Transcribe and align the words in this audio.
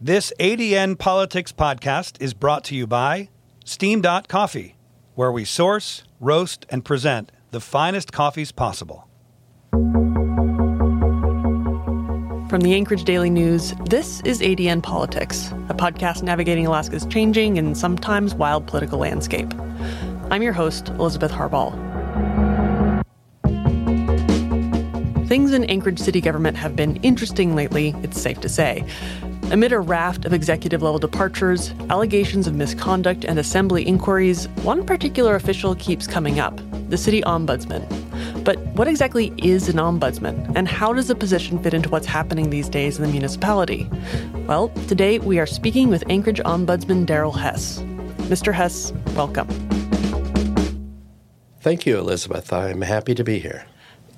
This 0.00 0.32
ADN 0.38 0.96
Politics 0.96 1.50
podcast 1.50 2.22
is 2.22 2.32
brought 2.32 2.62
to 2.66 2.76
you 2.76 2.86
by 2.86 3.30
SteamDot 3.64 4.28
Coffee, 4.28 4.76
where 5.16 5.32
we 5.32 5.44
source, 5.44 6.04
roast, 6.20 6.64
and 6.68 6.84
present 6.84 7.32
the 7.50 7.58
finest 7.58 8.12
coffees 8.12 8.52
possible. 8.52 9.08
From 12.48 12.60
the 12.60 12.74
Anchorage 12.74 13.02
Daily 13.02 13.28
News, 13.28 13.74
this 13.86 14.20
is 14.20 14.40
ADN 14.40 14.84
Politics, 14.84 15.48
a 15.68 15.74
podcast 15.74 16.22
navigating 16.22 16.64
Alaska's 16.64 17.04
changing 17.06 17.58
and 17.58 17.76
sometimes 17.76 18.36
wild 18.36 18.68
political 18.68 19.00
landscape. 19.00 19.52
I'm 20.30 20.44
your 20.44 20.52
host, 20.52 20.90
Elizabeth 20.90 21.32
Harball. 21.32 21.74
Things 25.26 25.52
in 25.52 25.64
Anchorage 25.64 25.98
city 25.98 26.20
government 26.20 26.56
have 26.56 26.76
been 26.76 26.96
interesting 27.02 27.56
lately, 27.56 27.96
it's 28.04 28.20
safe 28.20 28.40
to 28.42 28.48
say. 28.48 28.86
Amid 29.50 29.72
a 29.72 29.80
raft 29.80 30.26
of 30.26 30.34
executive 30.34 30.82
level 30.82 30.98
departures, 30.98 31.72
allegations 31.88 32.46
of 32.46 32.54
misconduct, 32.54 33.24
and 33.24 33.38
assembly 33.38 33.82
inquiries, 33.82 34.46
one 34.62 34.84
particular 34.84 35.36
official 35.36 35.74
keeps 35.76 36.06
coming 36.06 36.38
up 36.38 36.60
the 36.90 36.98
city 36.98 37.22
ombudsman. 37.22 37.82
But 38.44 38.58
what 38.76 38.88
exactly 38.88 39.32
is 39.38 39.70
an 39.70 39.76
ombudsman, 39.76 40.52
and 40.54 40.68
how 40.68 40.92
does 40.92 41.08
the 41.08 41.14
position 41.14 41.62
fit 41.62 41.72
into 41.72 41.88
what's 41.88 42.06
happening 42.06 42.50
these 42.50 42.68
days 42.68 42.98
in 42.98 43.06
the 43.06 43.10
municipality? 43.10 43.88
Well, 44.46 44.68
today 44.86 45.18
we 45.18 45.38
are 45.38 45.46
speaking 45.46 45.88
with 45.88 46.04
Anchorage 46.10 46.40
Ombudsman 46.40 47.06
Darrel 47.06 47.32
Hess. 47.32 47.78
Mr. 48.28 48.52
Hess, 48.52 48.92
welcome. 49.14 49.48
Thank 51.62 51.86
you, 51.86 51.96
Elizabeth. 51.96 52.52
I'm 52.52 52.82
happy 52.82 53.14
to 53.14 53.24
be 53.24 53.38
here. 53.38 53.64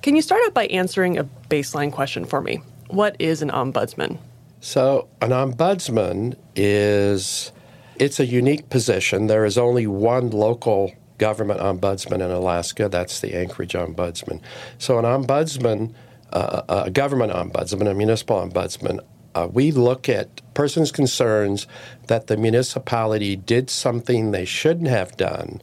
Can 0.01 0.17
you 0.17 0.21
start 0.21 0.41
out 0.45 0.53
by 0.53 0.65
answering 0.67 1.17
a 1.17 1.23
baseline 1.49 1.91
question 1.91 2.25
for 2.25 2.41
me? 2.41 2.61
What 2.89 3.15
is 3.17 3.41
an 3.41 3.49
ombudsman? 3.49 4.17
So, 4.63 5.09
an 5.21 5.31
ombudsman 5.31 6.37
is 6.55 7.51
it's 7.95 8.19
a 8.19 8.25
unique 8.25 8.69
position. 8.69 9.25
There 9.25 9.43
is 9.43 9.57
only 9.57 9.87
one 9.87 10.29
local 10.29 10.93
government 11.17 11.59
ombudsman 11.59 12.15
in 12.15 12.29
Alaska. 12.29 12.87
That's 12.87 13.21
the 13.21 13.35
Anchorage 13.35 13.73
Ombudsman. 13.73 14.39
So, 14.77 14.99
an 14.99 15.05
ombudsman, 15.05 15.95
uh, 16.31 16.61
a 16.85 16.91
government 16.91 17.33
ombudsman, 17.33 17.89
a 17.89 17.95
municipal 17.95 18.37
ombudsman, 18.37 18.99
uh, 19.33 19.47
we 19.51 19.71
look 19.71 20.07
at 20.07 20.41
persons' 20.53 20.91
concerns 20.91 21.65
that 22.05 22.27
the 22.27 22.37
municipality 22.37 23.35
did 23.35 23.67
something 23.71 24.29
they 24.29 24.45
shouldn't 24.45 24.89
have 24.89 25.17
done 25.17 25.59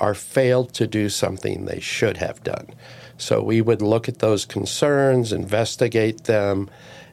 or 0.00 0.12
failed 0.12 0.74
to 0.74 0.88
do 0.88 1.08
something 1.08 1.66
they 1.66 1.78
should 1.78 2.16
have 2.16 2.42
done. 2.42 2.66
So 3.16 3.42
we 3.42 3.60
would 3.60 3.82
look 3.82 4.08
at 4.08 4.18
those 4.18 4.44
concerns, 4.44 5.32
investigate 5.32 6.24
them, 6.24 6.68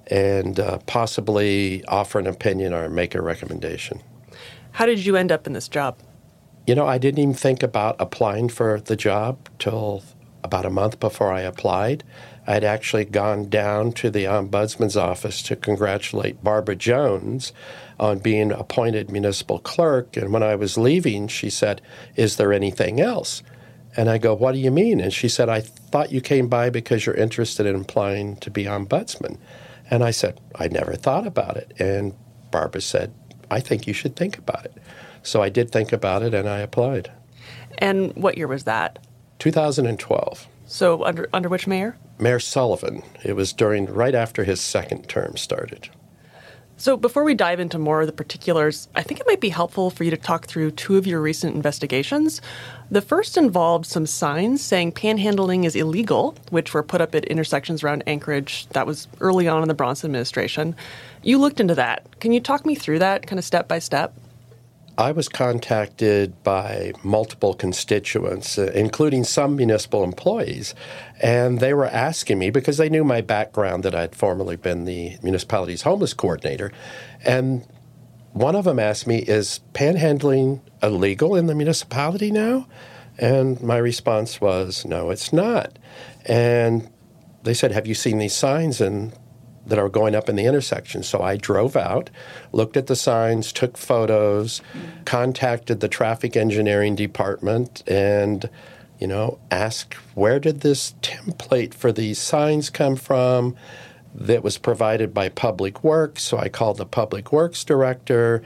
and 0.09 0.59
uh, 0.59 0.79
possibly 0.85 1.83
offer 1.85 2.19
an 2.19 2.27
opinion 2.27 2.73
or 2.73 2.89
make 2.89 3.15
a 3.15 3.21
recommendation. 3.21 4.01
How 4.71 4.85
did 4.85 5.05
you 5.05 5.15
end 5.15 5.31
up 5.31 5.47
in 5.47 5.53
this 5.53 5.67
job? 5.67 5.97
You 6.65 6.75
know, 6.75 6.85
I 6.85 6.97
didn't 6.97 7.19
even 7.19 7.33
think 7.33 7.63
about 7.63 7.95
applying 7.99 8.49
for 8.49 8.79
the 8.79 8.95
job 8.95 9.49
till 9.57 10.03
about 10.43 10.65
a 10.65 10.69
month 10.69 10.99
before 10.99 11.31
I 11.31 11.41
applied. 11.41 12.03
I'd 12.45 12.63
actually 12.63 13.05
gone 13.05 13.49
down 13.49 13.91
to 13.93 14.09
the 14.09 14.23
ombudsman's 14.23 14.95
office 14.95 15.41
to 15.43 15.55
congratulate 15.55 16.43
Barbara 16.43 16.75
Jones 16.75 17.51
on 17.99 18.19
being 18.19 18.51
appointed 18.51 19.11
municipal 19.11 19.59
clerk. 19.59 20.15
And 20.15 20.31
when 20.31 20.43
I 20.43 20.55
was 20.55 20.77
leaving, 20.77 21.27
she 21.27 21.49
said, 21.49 21.81
Is 22.15 22.37
there 22.37 22.53
anything 22.53 23.01
else? 23.01 23.43
And 23.97 24.09
I 24.09 24.17
go, 24.17 24.33
What 24.33 24.53
do 24.53 24.59
you 24.59 24.71
mean? 24.71 25.01
And 25.01 25.13
she 25.13 25.27
said, 25.27 25.49
I 25.49 25.59
thought 25.59 26.11
you 26.11 26.21
came 26.21 26.47
by 26.47 26.69
because 26.69 27.05
you're 27.05 27.15
interested 27.15 27.65
in 27.65 27.75
applying 27.75 28.37
to 28.37 28.49
be 28.49 28.63
ombudsman. 28.63 29.37
And 29.89 30.03
I 30.03 30.11
said, 30.11 30.39
I 30.55 30.67
never 30.67 30.93
thought 30.93 31.25
about 31.27 31.57
it. 31.57 31.73
And 31.79 32.13
Barbara 32.51 32.81
said, 32.81 33.13
I 33.49 33.59
think 33.59 33.87
you 33.87 33.93
should 33.93 34.15
think 34.15 34.37
about 34.37 34.65
it. 34.65 34.73
So 35.23 35.41
I 35.41 35.49
did 35.49 35.71
think 35.71 35.91
about 35.91 36.23
it 36.23 36.33
and 36.33 36.47
I 36.47 36.59
applied. 36.59 37.11
And 37.77 38.15
what 38.15 38.37
year 38.37 38.47
was 38.47 38.63
that? 38.63 38.99
2012. 39.39 40.47
So 40.65 41.03
under 41.05 41.29
under 41.31 41.47
which 41.47 41.67
mayor? 41.67 41.97
Mayor 42.19 42.39
Sullivan. 42.39 43.03
It 43.23 43.33
was 43.33 43.53
during 43.53 43.85
right 43.85 44.15
after 44.15 44.43
his 44.43 44.59
second 44.59 45.07
term 45.07 45.37
started. 45.37 45.89
So, 46.79 46.95
before 46.95 47.23
we 47.23 47.33
dive 47.33 47.59
into 47.59 47.79
more 47.79 48.01
of 48.01 48.07
the 48.07 48.13
particulars, 48.13 48.87
I 48.93 49.01
think 49.01 49.19
it 49.19 49.25
might 49.25 49.41
be 49.41 49.49
helpful 49.49 49.89
for 49.89 50.03
you 50.03 50.11
to 50.11 50.17
talk 50.17 50.45
through 50.45 50.71
two 50.71 50.95
of 50.95 51.07
your 51.07 51.19
recent 51.19 51.55
investigations. 51.55 52.39
The 52.91 53.01
first 53.01 53.35
involved 53.35 53.87
some 53.87 54.05
signs 54.05 54.63
saying 54.63 54.91
panhandling 54.91 55.65
is 55.65 55.75
illegal, 55.75 56.35
which 56.51 56.75
were 56.75 56.83
put 56.83 57.01
up 57.01 57.15
at 57.15 57.25
intersections 57.25 57.83
around 57.83 58.03
Anchorage. 58.05 58.67
That 58.69 58.85
was 58.85 59.07
early 59.19 59.47
on 59.47 59.63
in 59.63 59.67
the 59.67 59.73
Bronson 59.73 60.09
administration. 60.09 60.75
You 61.23 61.39
looked 61.39 61.59
into 61.59 61.73
that. 61.73 62.19
Can 62.19 62.31
you 62.31 62.39
talk 62.39 62.63
me 62.63 62.75
through 62.75 62.99
that 62.99 63.25
kind 63.25 63.39
of 63.39 63.45
step 63.45 63.67
by 63.67 63.79
step? 63.79 64.13
I 64.97 65.11
was 65.11 65.29
contacted 65.29 66.41
by 66.43 66.91
multiple 67.03 67.53
constituents, 67.53 68.57
uh, 68.57 68.71
including 68.73 69.25
some 69.25 69.55
municipal 69.55 70.03
employees, 70.03 70.73
and 71.21 71.59
they 71.59 71.75
were 71.75 71.85
asking 71.85 72.39
me 72.39 72.49
because 72.49 72.77
they 72.77 72.89
knew 72.89 73.03
my 73.03 73.21
background 73.21 73.83
that 73.83 73.93
I'd 73.93 74.15
formerly 74.15 74.55
been 74.55 74.85
the 74.85 75.17
municipality's 75.21 75.83
homeless 75.83 76.15
coordinator. 76.15 76.71
And 77.23 77.67
one 78.33 78.55
of 78.55 78.65
them 78.65 78.79
asked 78.79 79.05
me, 79.05 79.19
Is 79.19 79.59
panhandling 79.73 80.61
illegal 80.81 81.35
in 81.35 81.45
the 81.45 81.55
municipality 81.55 82.31
now? 82.31 82.67
And 83.19 83.61
my 83.61 83.77
response 83.77 84.41
was, 84.41 84.83
No, 84.83 85.11
it's 85.11 85.31
not. 85.31 85.77
And 86.25 86.89
they 87.43 87.53
said, 87.53 87.71
Have 87.71 87.85
you 87.85 87.93
seen 87.93 88.17
these 88.17 88.35
signs? 88.35 88.81
And 88.81 89.13
that 89.67 89.77
are 89.77 89.89
going 89.89 90.15
up 90.15 90.29
in 90.29 90.35
the 90.35 90.45
intersection. 90.45 91.03
So 91.03 91.21
I 91.21 91.37
drove 91.37 91.75
out, 91.75 92.09
looked 92.51 92.77
at 92.77 92.87
the 92.87 92.95
signs, 92.95 93.51
took 93.51 93.77
photos, 93.77 94.61
contacted 95.05 95.79
the 95.79 95.87
traffic 95.89 96.35
engineering 96.35 96.95
department, 96.95 97.83
and 97.87 98.49
you 98.99 99.07
know, 99.07 99.37
asked 99.51 99.93
where 100.15 100.39
did 100.39 100.61
this 100.61 100.95
template 101.01 101.73
for 101.73 101.91
these 101.91 102.17
signs 102.17 102.69
come 102.69 102.95
from? 102.95 103.55
That 104.15 104.43
was 104.43 104.57
provided 104.57 105.13
by 105.13 105.29
Public 105.29 105.83
Works. 105.83 106.23
So 106.23 106.39
I 106.39 106.49
called 106.49 106.77
the 106.77 106.85
Public 106.87 107.31
Works 107.31 107.63
director 107.63 108.41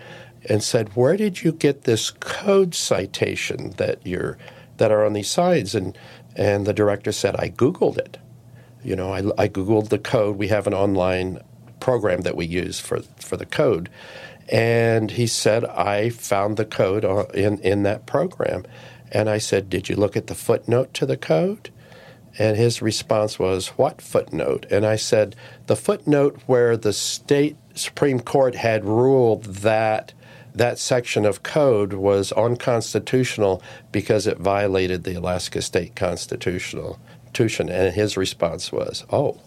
and 0.50 0.62
said, 0.62 0.98
"Where 0.98 1.16
did 1.16 1.44
you 1.44 1.53
get 1.53 1.84
this 1.84 2.12
code 2.12 2.76
citation 2.76 3.72
that 3.78 4.00
you're 4.03 4.38
that 4.78 4.92
are 4.92 5.06
on 5.06 5.14
these 5.14 5.30
signs?" 5.30 5.74
And 5.74 5.98
and 6.36 6.66
the 6.66 6.74
director 6.74 7.14
said, 7.14 7.38
"I 7.38 7.48
googled 7.50 7.98
it." 7.98 8.18
You 8.84 8.96
know, 8.96 9.14
I, 9.14 9.19
I 9.38 9.47
Googled 9.47 9.90
the 9.90 10.00
code. 10.00 10.38
We 10.38 10.47
have 10.47 10.68
an 10.68 10.74
online 10.74 11.40
program 11.80 12.22
that 12.22 12.36
we 12.36 12.46
use 12.46 12.80
for, 12.80 13.02
for 13.19 13.38
the 13.38 13.46
code. 13.46 13.90
And 14.50 15.12
he 15.12 15.28
said, 15.28 15.66
I 15.66 16.09
found 16.09 16.58
the 16.58 16.66
code 16.66 17.06
in, 17.36 17.59
in 17.59 17.84
that 17.84 18.06
program. 18.06 18.66
And 19.12 19.30
I 19.30 19.38
said, 19.38 19.70
Did 19.70 19.90
you 19.90 19.96
look 19.96 20.18
at 20.18 20.28
the 20.28 20.36
footnote 20.36 20.94
to 20.96 21.06
the 21.06 21.18
code? 21.18 21.70
And 22.38 22.56
his 22.58 22.81
response 22.81 23.38
was, 23.38 23.70
What 23.70 24.02
footnote? 24.02 24.66
And 24.72 24.86
I 24.86 24.96
said, 24.96 25.36
The 25.68 25.75
footnote 25.75 26.40
where 26.46 26.78
the 26.78 26.94
state 26.94 27.58
Supreme 27.75 28.20
Court 28.20 28.56
had 28.56 28.86
ruled 28.86 29.46
that 29.46 30.14
that 30.53 30.78
section 30.78 31.25
of 31.25 31.44
code 31.44 31.94
was 31.94 32.34
unconstitutional 32.34 33.64
because 33.91 34.28
it 34.28 34.38
violated 34.38 35.03
the 35.03 35.16
Alaska 35.16 35.62
state 35.62 35.96
constitutional 35.96 37.00
Constitution. 37.31 37.69
And 37.69 37.94
his 37.94 38.18
response 38.18 38.72
was, 38.72 39.06
oh. 39.12 39.40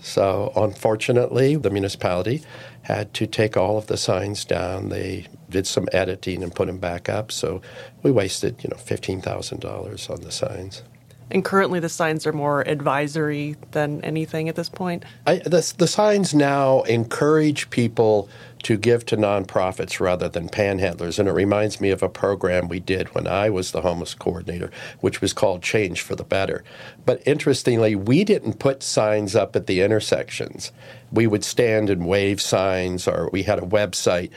So 0.00 0.52
unfortunately, 0.56 1.56
the 1.56 1.70
municipality 1.70 2.42
had 2.82 3.14
to 3.14 3.26
take 3.26 3.56
all 3.56 3.78
of 3.78 3.86
the 3.86 3.96
signs 3.96 4.44
down. 4.44 4.90
They 4.90 5.26
did 5.48 5.66
some 5.66 5.88
editing 5.92 6.42
and 6.42 6.54
put 6.54 6.66
them 6.66 6.78
back 6.78 7.08
up. 7.08 7.32
So 7.32 7.62
we 8.02 8.10
wasted, 8.10 8.62
you 8.62 8.68
know, 8.70 8.76
fifteen 8.76 9.22
thousand 9.22 9.60
dollars 9.60 10.10
on 10.10 10.20
the 10.20 10.30
signs. 10.30 10.82
And 11.30 11.44
currently, 11.44 11.80
the 11.80 11.88
signs 11.88 12.26
are 12.26 12.32
more 12.32 12.62
advisory 12.68 13.56
than 13.72 14.02
anything 14.02 14.48
at 14.48 14.56
this 14.56 14.68
point. 14.68 15.04
I, 15.26 15.36
the, 15.38 15.74
the 15.78 15.86
signs 15.86 16.34
now 16.34 16.82
encourage 16.82 17.70
people 17.70 18.28
to 18.64 18.78
give 18.78 19.04
to 19.04 19.16
nonprofits 19.16 20.00
rather 20.00 20.28
than 20.28 20.48
panhandlers. 20.48 21.18
And 21.18 21.28
it 21.28 21.32
reminds 21.32 21.80
me 21.80 21.90
of 21.90 22.02
a 22.02 22.08
program 22.08 22.68
we 22.68 22.80
did 22.80 23.14
when 23.14 23.26
I 23.26 23.50
was 23.50 23.72
the 23.72 23.82
homeless 23.82 24.14
coordinator, 24.14 24.70
which 25.00 25.20
was 25.20 25.32
called 25.32 25.62
Change 25.62 26.00
for 26.00 26.14
the 26.14 26.24
Better. 26.24 26.64
But 27.04 27.22
interestingly, 27.26 27.94
we 27.94 28.24
didn't 28.24 28.58
put 28.58 28.82
signs 28.82 29.36
up 29.36 29.54
at 29.54 29.66
the 29.66 29.82
intersections. 29.82 30.72
We 31.12 31.26
would 31.26 31.44
stand 31.44 31.90
and 31.90 32.06
wave 32.06 32.40
signs, 32.40 33.06
or 33.06 33.28
we 33.32 33.42
had 33.42 33.58
a 33.58 33.66
website 33.66 34.30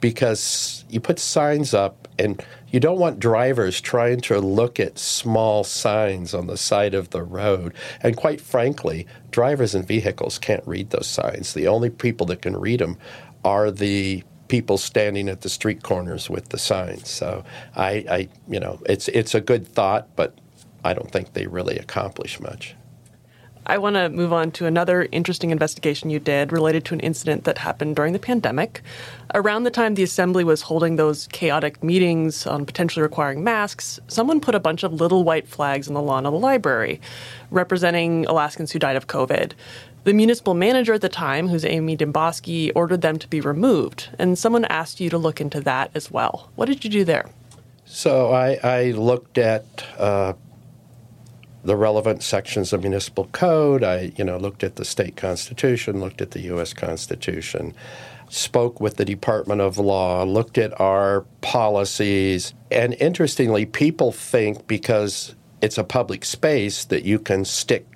because 0.00 0.84
you 0.88 1.00
put 1.00 1.18
signs 1.18 1.74
up 1.74 2.08
and 2.18 2.42
you 2.74 2.80
don't 2.80 2.98
want 2.98 3.20
drivers 3.20 3.80
trying 3.80 4.20
to 4.20 4.40
look 4.40 4.80
at 4.80 4.98
small 4.98 5.62
signs 5.62 6.34
on 6.34 6.48
the 6.48 6.56
side 6.56 6.92
of 6.92 7.10
the 7.10 7.22
road. 7.22 7.72
And 8.00 8.16
quite 8.16 8.40
frankly, 8.40 9.06
drivers 9.30 9.76
and 9.76 9.86
vehicles 9.86 10.40
can't 10.40 10.66
read 10.66 10.90
those 10.90 11.06
signs. 11.06 11.54
The 11.54 11.68
only 11.68 11.88
people 11.88 12.26
that 12.26 12.42
can 12.42 12.56
read 12.56 12.80
them 12.80 12.98
are 13.44 13.70
the 13.70 14.24
people 14.48 14.76
standing 14.76 15.28
at 15.28 15.42
the 15.42 15.48
street 15.48 15.84
corners 15.84 16.28
with 16.28 16.48
the 16.48 16.58
signs. 16.58 17.08
So 17.08 17.44
I, 17.76 18.04
I, 18.10 18.28
you 18.48 18.58
know, 18.58 18.80
it's 18.86 19.06
it's 19.06 19.36
a 19.36 19.40
good 19.40 19.68
thought, 19.68 20.08
but 20.16 20.36
I 20.82 20.94
don't 20.94 21.12
think 21.12 21.32
they 21.32 21.46
really 21.46 21.78
accomplish 21.78 22.40
much. 22.40 22.74
I 23.66 23.78
want 23.78 23.96
to 23.96 24.10
move 24.10 24.32
on 24.32 24.50
to 24.52 24.66
another 24.66 25.08
interesting 25.10 25.50
investigation 25.50 26.10
you 26.10 26.18
did 26.18 26.52
related 26.52 26.84
to 26.86 26.94
an 26.94 27.00
incident 27.00 27.44
that 27.44 27.58
happened 27.58 27.96
during 27.96 28.12
the 28.12 28.18
pandemic. 28.18 28.82
Around 29.34 29.64
the 29.64 29.70
time 29.70 29.94
the 29.94 30.02
assembly 30.02 30.44
was 30.44 30.62
holding 30.62 30.96
those 30.96 31.28
chaotic 31.28 31.82
meetings 31.82 32.46
on 32.46 32.66
potentially 32.66 33.02
requiring 33.02 33.42
masks, 33.42 33.98
someone 34.06 34.40
put 34.40 34.54
a 34.54 34.60
bunch 34.60 34.82
of 34.82 34.92
little 34.92 35.24
white 35.24 35.48
flags 35.48 35.88
on 35.88 35.94
the 35.94 36.02
lawn 36.02 36.26
of 36.26 36.32
the 36.32 36.38
library 36.38 37.00
representing 37.50 38.26
Alaskans 38.26 38.70
who 38.70 38.78
died 38.78 38.96
of 38.96 39.06
COVID. 39.06 39.52
The 40.04 40.12
municipal 40.12 40.52
manager 40.52 40.92
at 40.92 41.00
the 41.00 41.08
time, 41.08 41.48
who's 41.48 41.64
Amy 41.64 41.96
Demboski, 41.96 42.70
ordered 42.74 43.00
them 43.00 43.18
to 43.18 43.28
be 43.28 43.40
removed, 43.40 44.10
and 44.18 44.38
someone 44.38 44.66
asked 44.66 45.00
you 45.00 45.08
to 45.08 45.16
look 45.16 45.40
into 45.40 45.62
that 45.62 45.90
as 45.94 46.10
well. 46.10 46.50
What 46.56 46.66
did 46.66 46.84
you 46.84 46.90
do 46.90 47.04
there? 47.04 47.30
So 47.86 48.30
I, 48.32 48.58
I 48.62 48.90
looked 48.90 49.38
at 49.38 49.64
uh, 49.96 50.34
the 51.64 51.76
relevant 51.76 52.22
sections 52.22 52.72
of 52.72 52.82
municipal 52.82 53.26
code. 53.32 53.82
I, 53.82 54.12
you 54.16 54.24
know, 54.24 54.36
looked 54.36 54.62
at 54.62 54.76
the 54.76 54.84
state 54.84 55.16
constitution, 55.16 56.00
looked 56.00 56.20
at 56.20 56.32
the 56.32 56.40
U.S. 56.42 56.72
Constitution, 56.74 57.74
spoke 58.28 58.80
with 58.80 58.96
the 58.96 59.04
Department 59.04 59.60
of 59.60 59.78
Law, 59.78 60.24
looked 60.24 60.58
at 60.58 60.78
our 60.80 61.22
policies, 61.40 62.54
and 62.70 62.94
interestingly, 62.94 63.64
people 63.64 64.12
think 64.12 64.66
because 64.66 65.34
it's 65.60 65.78
a 65.78 65.84
public 65.84 66.24
space 66.24 66.84
that 66.84 67.04
you 67.04 67.18
can 67.18 67.44
stick 67.44 67.86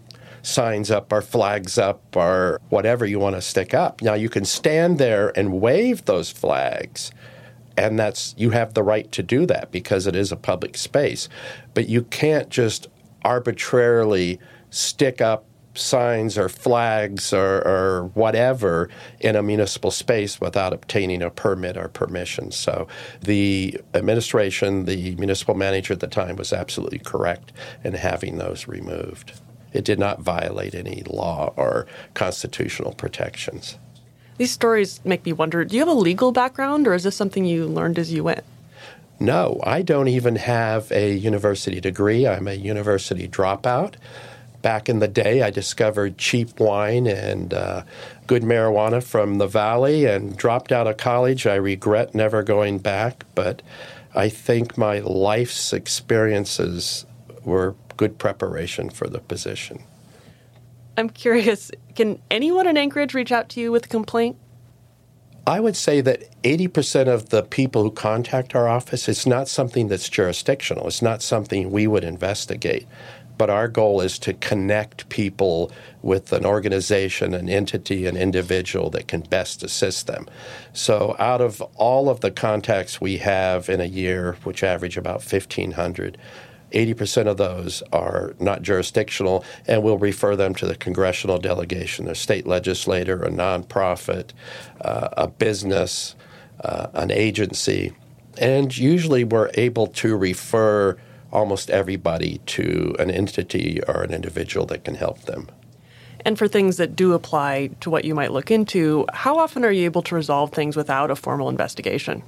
signs 0.41 0.91
up 0.91 1.13
or 1.13 1.21
flags 1.21 1.77
up 1.77 2.17
or 2.17 2.59
whatever 2.71 3.05
you 3.05 3.19
want 3.19 3.37
to 3.37 3.43
stick 3.43 3.75
up. 3.75 4.01
Now 4.01 4.15
you 4.15 4.31
can 4.31 4.45
stand 4.45 4.99
there 4.99 5.37
and 5.37 5.61
wave 5.61 6.05
those 6.07 6.31
flags 6.31 7.11
and 7.79 7.97
that's 7.99 8.35
you 8.37 8.51
have 8.51 8.75
the 8.75 8.83
right 8.83 9.11
to 9.13 9.23
do 9.23 9.47
that 9.47 9.71
because 9.71 10.07
it 10.07 10.17
is 10.17 10.33
a 10.33 10.37
public 10.37 10.77
space. 10.77 11.29
But 11.75 11.89
you 11.89 12.03
can't 12.03 12.49
just 12.49 12.89
arbitrarily 13.25 14.39
stick 14.71 15.21
up 15.21 15.45
signs 15.75 16.37
or 16.37 16.49
flags 16.49 17.33
or, 17.33 17.67
or, 17.67 18.11
whatever 18.15 18.89
in 19.21 19.37
a 19.37 19.43
municipal 19.43 19.91
space 19.91 20.41
without 20.41 20.73
obtaining 20.73 21.23
a 21.23 21.31
permit 21.31 21.77
or 21.77 21.89
permission. 21.89 22.51
So 22.51 22.89
the 23.21 23.81
administration, 23.95 24.87
the 24.87 25.15
municipal 25.17 25.55
manager 25.55 25.93
at 25.93 26.01
the 26.01 26.09
time, 26.09 26.37
was 26.37 26.53
absolutely 26.53 26.99
correct 26.99 27.53
in 27.85 27.95
having 27.95 28.39
those 28.39 28.67
removed. 28.67 29.41
It 29.73 29.85
did 29.85 29.99
not 29.99 30.21
violate 30.21 30.75
any 30.75 31.03
law 31.07 31.53
or 31.57 31.87
constitutional 32.15 32.93
protections. 32.93 33.79
These 34.39 34.53
stories 34.53 35.01
make 35.05 35.25
me 35.25 35.33
wonder 35.33 35.65
do 35.65 35.77
you 35.77 35.81
have 35.81 35.89
a 35.89 35.99
legal 35.99 36.33
background 36.33 36.87
or 36.87 36.95
is 36.95 37.05
this 37.05 37.17
something 37.17 37.45
you 37.45 37.67
learned 37.67 37.99
as 37.99 38.13
you 38.13 38.25
went? 38.25 38.45
No, 39.21 39.61
I 39.65 39.83
don't 39.83 40.09
even 40.09 40.37
have 40.37 40.91
a 40.93 41.13
university 41.13 41.81
degree. 41.81 42.27
I'm 42.27 42.47
a 42.47 42.55
university 42.55 43.29
dropout. 43.29 43.95
Back 44.63 44.89
in 44.89 44.99
the 44.99 45.09
day, 45.09 45.43
I 45.43 45.51
discovered 45.51 46.19
cheap 46.19 46.61
wine 46.61 47.07
and 47.07 47.55
uh, 47.55 47.83
good 48.27 48.43
marijuana 48.43 49.03
from 49.03 49.39
the 49.39 49.47
valley 49.47 50.05
and 50.05 50.37
dropped 50.37 50.73
out 50.73 50.87
of 50.87 50.97
college. 50.97 51.47
I 51.47 51.55
regret 51.55 52.15
never 52.15 52.43
going 52.43 52.79
back, 52.79 53.25
but 53.35 53.63
I 54.15 54.29
think 54.29 54.77
my 54.77 54.99
life's 55.01 55.73
experiences 55.73 57.07
were 57.45 57.75
good 57.97 58.19
preparation 58.19 58.91
for 58.91 59.09
the 59.09 59.21
position. 59.21 59.83
I'm 60.97 61.11
curious 61.11 61.71
can 61.95 62.21
anyone 62.31 62.67
in 62.67 62.77
Anchorage 62.77 63.15
reach 63.15 63.33
out 63.33 63.49
to 63.51 63.61
you 63.61 63.71
with 63.71 63.87
a 63.87 63.89
complaint? 63.89 64.37
I 65.49 65.61
would 65.61 65.77
say 65.77 66.03
that 66.03 66.43
80% 66.43 67.09
of 67.09 67.31
the 67.31 67.43
people 67.43 67.83
who 67.83 67.91
contact 67.91 68.55
our 68.55 68.69
office, 68.69 69.09
it's 69.09 69.27
not 69.27 69.49
something 69.49 69.89
that's 69.89 70.11
jurisdictional. 70.11 70.87
It's 70.87 71.01
not 71.01 71.23
something 71.23 71.71
we 71.71 71.87
would 71.87 72.05
investigate. 72.05 72.87
But 73.39 73.49
our 73.49 73.67
goal 73.67 74.03
is 74.03 74.19
to 74.21 74.35
connect 74.35 75.09
people 75.09 75.73
with 76.03 76.35
an 76.35 76.45
organization, 76.45 77.33
an 77.33 77.49
entity, 77.49 78.05
an 78.05 78.15
individual 78.15 78.91
that 78.91 79.09
can 79.09 79.23
best 79.23 79.63
assist 79.63 80.07
them. 80.07 80.27
So, 80.75 81.17
out 81.19 81.41
of 81.41 81.63
all 81.77 82.11
of 82.11 82.21
the 82.21 82.31
contacts 82.31 83.01
we 83.01 83.17
have 83.17 83.71
in 83.71 83.81
a 83.81 83.87
year, 83.87 84.37
which 84.45 84.63
average 84.63 84.99
about 84.99 85.23
1,500, 85.23 86.19
80% 86.73 87.27
of 87.27 87.37
those 87.37 87.83
are 87.93 88.35
not 88.39 88.63
jurisdictional, 88.63 89.45
and 89.67 89.83
we'll 89.83 89.99
refer 89.99 90.37
them 90.37 90.55
to 90.57 90.67
the 90.67 90.75
congressional 90.75 91.39
delegation, 91.39 92.09
a 92.09 92.15
state 92.15 92.47
legislator, 92.47 93.23
a 93.23 93.31
nonprofit, 93.31 94.31
uh, 94.81 95.09
a 95.13 95.29
business, 95.29 96.15
uh, 96.63 96.89
an 96.95 97.11
agency. 97.11 97.93
And 98.39 98.77
usually 98.77 99.25
we're 99.25 99.51
able 99.55 99.87
to 99.89 100.17
refer 100.17 100.97
almost 101.33 101.71
everybody 101.71 102.41
to 102.47 102.95
an 102.99 103.11
entity 103.11 103.81
or 103.87 104.03
an 104.03 104.13
individual 104.13 104.67
that 104.67 104.85
can 104.85 104.95
help 104.95 105.23
them. 105.23 105.49
And 106.25 106.37
for 106.37 106.49
things 106.49 106.77
that 106.79 106.97
do 106.97 107.13
apply 107.13 107.71
to 107.81 107.91
what 107.91 108.05
you 108.05 108.15
might 108.15 108.33
look 108.33 108.51
into, 108.51 109.07
how 109.13 109.39
often 109.39 109.65
are 109.65 109.71
you 109.71 109.85
able 109.85 110.03
to 110.03 110.15
resolve 110.15 110.53
things 110.53 110.77
without 110.77 111.11
a 111.11 111.17
formal 111.17 111.49
investigation? 111.49 112.23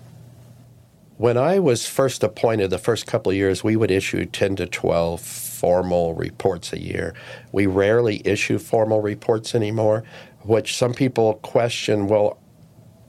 When 1.20 1.36
I 1.36 1.58
was 1.58 1.86
first 1.86 2.22
appointed, 2.22 2.70
the 2.70 2.78
first 2.78 3.06
couple 3.06 3.28
of 3.28 3.36
years, 3.36 3.62
we 3.62 3.76
would 3.76 3.90
issue 3.90 4.24
10 4.24 4.56
to 4.56 4.66
12 4.66 5.20
formal 5.20 6.14
reports 6.14 6.72
a 6.72 6.80
year. 6.80 7.12
We 7.52 7.66
rarely 7.66 8.22
issue 8.26 8.56
formal 8.56 9.02
reports 9.02 9.54
anymore, 9.54 10.02
which 10.44 10.74
some 10.74 10.94
people 10.94 11.34
question 11.34 12.06
well, 12.06 12.38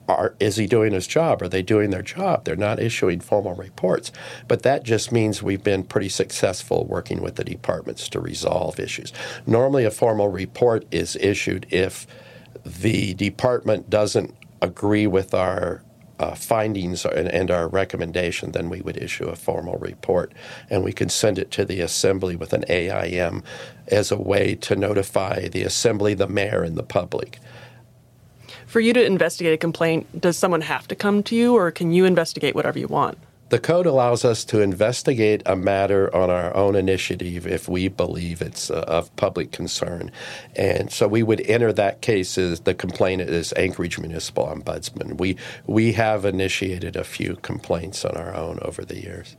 are, 0.08 0.34
is 0.40 0.56
he 0.56 0.66
doing 0.66 0.92
his 0.92 1.06
job? 1.06 1.40
Are 1.40 1.48
they 1.48 1.62
doing 1.62 1.88
their 1.88 2.02
job? 2.02 2.44
They're 2.44 2.54
not 2.54 2.80
issuing 2.80 3.20
formal 3.20 3.54
reports. 3.54 4.12
But 4.46 4.62
that 4.62 4.82
just 4.82 5.10
means 5.10 5.42
we've 5.42 5.64
been 5.64 5.82
pretty 5.82 6.10
successful 6.10 6.84
working 6.84 7.22
with 7.22 7.36
the 7.36 7.44
departments 7.44 8.10
to 8.10 8.20
resolve 8.20 8.78
issues. 8.78 9.14
Normally, 9.46 9.86
a 9.86 9.90
formal 9.90 10.28
report 10.28 10.84
is 10.90 11.16
issued 11.16 11.66
if 11.70 12.06
the 12.62 13.14
department 13.14 13.88
doesn't 13.88 14.34
agree 14.60 15.06
with 15.06 15.32
our 15.32 15.82
uh, 16.22 16.34
findings 16.36 17.04
and, 17.04 17.28
and, 17.28 17.50
our 17.50 17.66
recommendation, 17.66 18.52
then 18.52 18.70
we 18.70 18.80
would 18.80 18.96
issue 18.96 19.24
a 19.24 19.34
formal 19.34 19.76
report 19.78 20.32
and 20.70 20.84
we 20.84 20.92
can 20.92 21.08
send 21.08 21.36
it 21.36 21.50
to 21.50 21.64
the 21.64 21.80
assembly 21.80 22.36
with 22.36 22.52
an 22.52 22.64
AIM 22.68 23.42
as 23.88 24.12
a 24.12 24.16
way 24.16 24.54
to 24.54 24.76
notify 24.76 25.48
the 25.48 25.64
assembly, 25.64 26.14
the 26.14 26.28
mayor, 26.28 26.62
and 26.62 26.76
the 26.76 26.84
public. 26.84 27.40
For 28.66 28.78
you 28.78 28.92
to 28.92 29.04
investigate 29.04 29.52
a 29.52 29.58
complaint, 29.58 30.20
does 30.20 30.38
someone 30.38 30.60
have 30.60 30.86
to 30.88 30.94
come 30.94 31.24
to 31.24 31.34
you 31.34 31.56
or 31.56 31.72
can 31.72 31.92
you 31.92 32.04
investigate 32.04 32.54
whatever 32.54 32.78
you 32.78 32.86
want? 32.86 33.18
The 33.52 33.58
code 33.58 33.84
allows 33.84 34.24
us 34.24 34.46
to 34.46 34.62
investigate 34.62 35.42
a 35.44 35.54
matter 35.54 36.08
on 36.16 36.30
our 36.30 36.56
own 36.56 36.74
initiative 36.74 37.46
if 37.46 37.68
we 37.68 37.88
believe 37.88 38.40
it's 38.40 38.70
uh, 38.70 38.82
of 38.88 39.14
public 39.16 39.52
concern. 39.52 40.10
And 40.56 40.90
so 40.90 41.06
we 41.06 41.22
would 41.22 41.42
enter 41.42 41.70
that 41.74 42.00
case 42.00 42.38
as 42.38 42.60
the 42.60 42.72
complainant 42.72 43.28
is 43.28 43.52
Anchorage 43.58 43.98
Municipal 43.98 44.46
Ombudsman. 44.46 45.20
We, 45.20 45.36
we 45.66 45.92
have 45.92 46.24
initiated 46.24 46.96
a 46.96 47.04
few 47.04 47.36
complaints 47.42 48.06
on 48.06 48.16
our 48.16 48.34
own 48.34 48.58
over 48.62 48.86
the 48.86 48.98
years. 48.98 49.36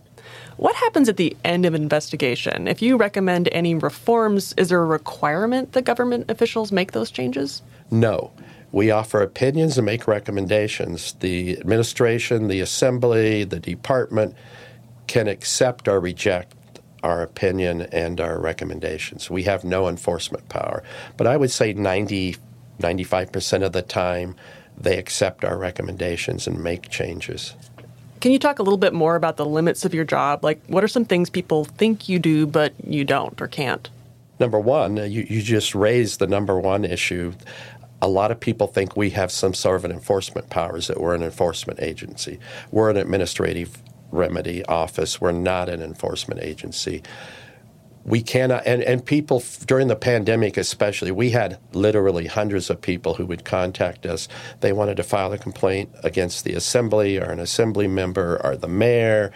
What 0.57 0.75
happens 0.75 1.09
at 1.09 1.17
the 1.17 1.35
end 1.43 1.65
of 1.65 1.73
investigation? 1.73 2.67
If 2.67 2.83
you 2.83 2.97
recommend 2.97 3.49
any 3.51 3.73
reforms, 3.73 4.53
is 4.57 4.69
there 4.69 4.83
a 4.83 4.85
requirement 4.85 5.71
that 5.71 5.85
government 5.85 6.29
officials 6.29 6.71
make 6.71 6.91
those 6.91 7.09
changes? 7.09 7.63
No. 7.89 8.31
We 8.73 8.89
offer 8.89 9.21
opinions 9.21 9.77
and 9.77 9.85
make 9.85 10.07
recommendations. 10.07 11.13
The 11.19 11.59
administration, 11.59 12.47
the 12.47 12.59
assembly, 12.59 13.43
the 13.43 13.59
department 13.59 14.35
can 15.05 15.27
accept 15.27 15.87
or 15.87 15.99
reject 15.99 16.55
our 17.03 17.21
opinion 17.21 17.83
and 17.91 18.19
our 18.19 18.39
recommendations. 18.39 19.29
We 19.29 19.43
have 19.43 19.63
no 19.63 19.87
enforcement 19.87 20.49
power. 20.49 20.83
But 21.17 21.27
I 21.27 21.37
would 21.37 21.51
say 21.51 21.73
90, 21.73 22.35
95% 22.79 23.63
of 23.63 23.73
the 23.73 23.83
time, 23.83 24.35
they 24.75 24.97
accept 24.97 25.45
our 25.45 25.57
recommendations 25.57 26.47
and 26.47 26.63
make 26.63 26.89
changes. 26.89 27.53
Can 28.21 28.31
you 28.31 28.39
talk 28.39 28.57
a 28.57 28.63
little 28.63 28.77
bit 28.77 28.93
more 28.93 29.15
about 29.15 29.37
the 29.37 29.45
limits 29.45 29.85
of 29.85 29.93
your 29.93 30.05
job? 30.05 30.43
Like, 30.43 30.59
what 30.65 30.83
are 30.83 30.87
some 30.87 31.05
things 31.05 31.29
people 31.29 31.65
think 31.65 32.09
you 32.09 32.17
do, 32.17 32.47
but 32.47 32.73
you 32.83 33.03
don't 33.03 33.39
or 33.39 33.47
can't? 33.47 33.87
Number 34.39 34.59
one, 34.59 34.97
you, 34.97 35.27
you 35.29 35.41
just 35.41 35.75
raised 35.75 36.19
the 36.19 36.27
number 36.27 36.59
one 36.59 36.85
issue 36.85 37.33
a 38.03 38.07
lot 38.07 38.31
of 38.31 38.39
people 38.39 38.67
think 38.67 38.97
we 38.97 39.11
have 39.11 39.31
some 39.31 39.53
sort 39.53 39.77
of 39.77 39.85
an 39.85 39.91
enforcement 39.91 40.49
powers 40.49 40.87
that 40.87 40.99
we're 40.99 41.15
an 41.15 41.23
enforcement 41.23 41.79
agency. 41.79 42.37
We're 42.69 42.89
an 42.89 42.97
administrative 42.97 43.81
remedy 44.11 44.63
office. 44.65 45.21
We're 45.21 45.31
not 45.31 45.69
an 45.69 45.81
enforcement 45.81 46.41
agency. 46.41 47.01
We 48.03 48.21
cannot, 48.21 48.67
and, 48.67 48.83
and 48.83 49.05
people 49.05 49.41
during 49.65 49.87
the 49.87 49.95
pandemic, 49.95 50.57
especially, 50.57 51.11
we 51.11 51.29
had 51.29 51.57
literally 51.71 52.27
hundreds 52.27 52.69
of 52.69 52.81
people 52.81 53.13
who 53.13 53.25
would 53.27 53.45
contact 53.45 54.05
us. 54.05 54.27
They 54.59 54.73
wanted 54.73 54.97
to 54.97 55.03
file 55.03 55.31
a 55.31 55.37
complaint 55.37 55.89
against 56.03 56.43
the 56.43 56.55
assembly 56.55 57.17
or 57.17 57.31
an 57.31 57.39
assembly 57.39 57.87
member 57.87 58.37
or 58.43 58.57
the 58.57 58.67
mayor 58.67 59.31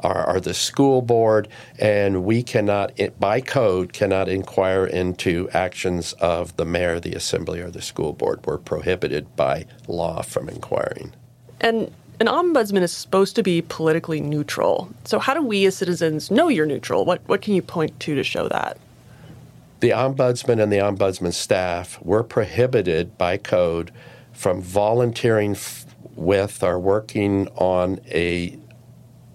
are, 0.00 0.24
are 0.24 0.40
the 0.40 0.54
school 0.54 1.02
board, 1.02 1.48
and 1.78 2.24
we 2.24 2.42
cannot, 2.42 2.92
by 3.18 3.40
code, 3.40 3.92
cannot 3.92 4.28
inquire 4.28 4.86
into 4.86 5.48
actions 5.50 6.12
of 6.14 6.56
the 6.56 6.64
mayor, 6.64 7.00
the 7.00 7.14
assembly, 7.14 7.60
or 7.60 7.70
the 7.70 7.82
school 7.82 8.12
board. 8.12 8.40
We're 8.46 8.58
prohibited 8.58 9.34
by 9.36 9.66
law 9.86 10.22
from 10.22 10.48
inquiring. 10.48 11.12
And 11.60 11.92
an 12.20 12.26
ombudsman 12.26 12.82
is 12.82 12.92
supposed 12.92 13.36
to 13.36 13.42
be 13.42 13.62
politically 13.62 14.20
neutral. 14.20 14.88
So, 15.04 15.18
how 15.18 15.34
do 15.34 15.42
we 15.42 15.66
as 15.66 15.76
citizens 15.76 16.30
know 16.30 16.48
you're 16.48 16.66
neutral? 16.66 17.04
What, 17.04 17.20
what 17.26 17.42
can 17.42 17.54
you 17.54 17.62
point 17.62 17.98
to 18.00 18.14
to 18.14 18.22
show 18.24 18.48
that? 18.48 18.78
The 19.80 19.90
ombudsman 19.90 20.60
and 20.60 20.72
the 20.72 20.78
ombudsman 20.78 21.32
staff 21.32 22.02
were 22.02 22.24
prohibited 22.24 23.16
by 23.16 23.36
code 23.36 23.92
from 24.32 24.60
volunteering 24.60 25.52
f- 25.52 25.86
with 26.16 26.64
or 26.64 26.78
working 26.80 27.46
on 27.56 28.00
a 28.08 28.58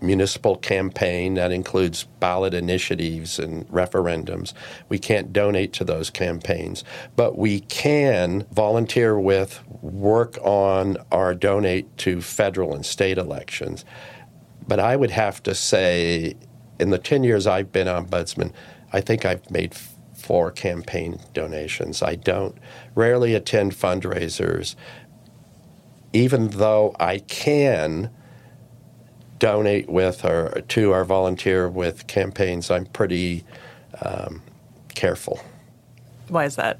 municipal 0.03 0.57
campaign 0.57 1.35
that 1.35 1.51
includes 1.51 2.03
ballot 2.19 2.53
initiatives 2.53 3.39
and 3.39 3.67
referendums. 3.69 4.53
We 4.89 4.99
can't 4.99 5.33
donate 5.33 5.73
to 5.73 5.83
those 5.83 6.09
campaigns, 6.09 6.83
but 7.15 7.37
we 7.37 7.61
can 7.61 8.45
volunteer 8.51 9.19
with, 9.19 9.61
work 9.81 10.37
on, 10.43 10.97
or 11.11 11.33
donate 11.33 11.97
to 11.99 12.21
federal 12.21 12.75
and 12.75 12.85
state 12.85 13.17
elections. 13.17 13.85
But 14.67 14.79
I 14.79 14.95
would 14.95 15.11
have 15.11 15.41
to 15.43 15.55
say, 15.55 16.35
in 16.79 16.89
the 16.89 16.99
10 16.99 17.23
years 17.23 17.47
I've 17.47 17.71
been 17.71 17.87
ombudsman, 17.87 18.51
I 18.91 19.01
think 19.01 19.25
I've 19.25 19.49
made 19.49 19.73
four 20.13 20.51
campaign 20.51 21.19
donations. 21.33 22.01
I 22.01 22.15
don't 22.15 22.57
rarely 22.95 23.33
attend 23.33 23.73
fundraisers, 23.73 24.75
even 26.13 26.49
though 26.49 26.95
I 26.99 27.19
can 27.19 28.09
donate 29.43 29.89
with 29.89 30.23
or 30.23 30.61
to 30.69 30.93
or 30.93 31.03
volunteer 31.03 31.67
with 31.67 32.07
campaigns, 32.07 32.71
I'm 32.71 32.85
pretty 32.85 33.43
um, 34.01 34.41
careful. 34.95 35.43
Why 36.29 36.45
is 36.45 36.55
that? 36.55 36.79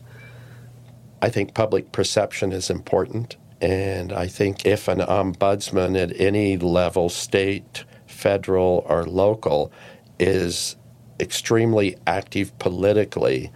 I 1.22 1.28
think 1.28 1.56
public 1.56 1.92
perception 1.92 2.54
is 2.54 2.70
important. 2.70 3.36
And 3.60 4.14
I 4.14 4.28
think 4.28 4.66
if 4.66 4.88
an 4.88 5.00
ombudsman 5.00 6.02
at 6.02 6.18
any 6.18 6.56
level, 6.58 7.10
state, 7.10 7.84
federal, 8.08 8.86
or 8.88 9.04
local, 9.04 9.70
is 10.18 10.78
extremely 11.20 11.98
active 12.08 12.58
politically, 12.60 13.52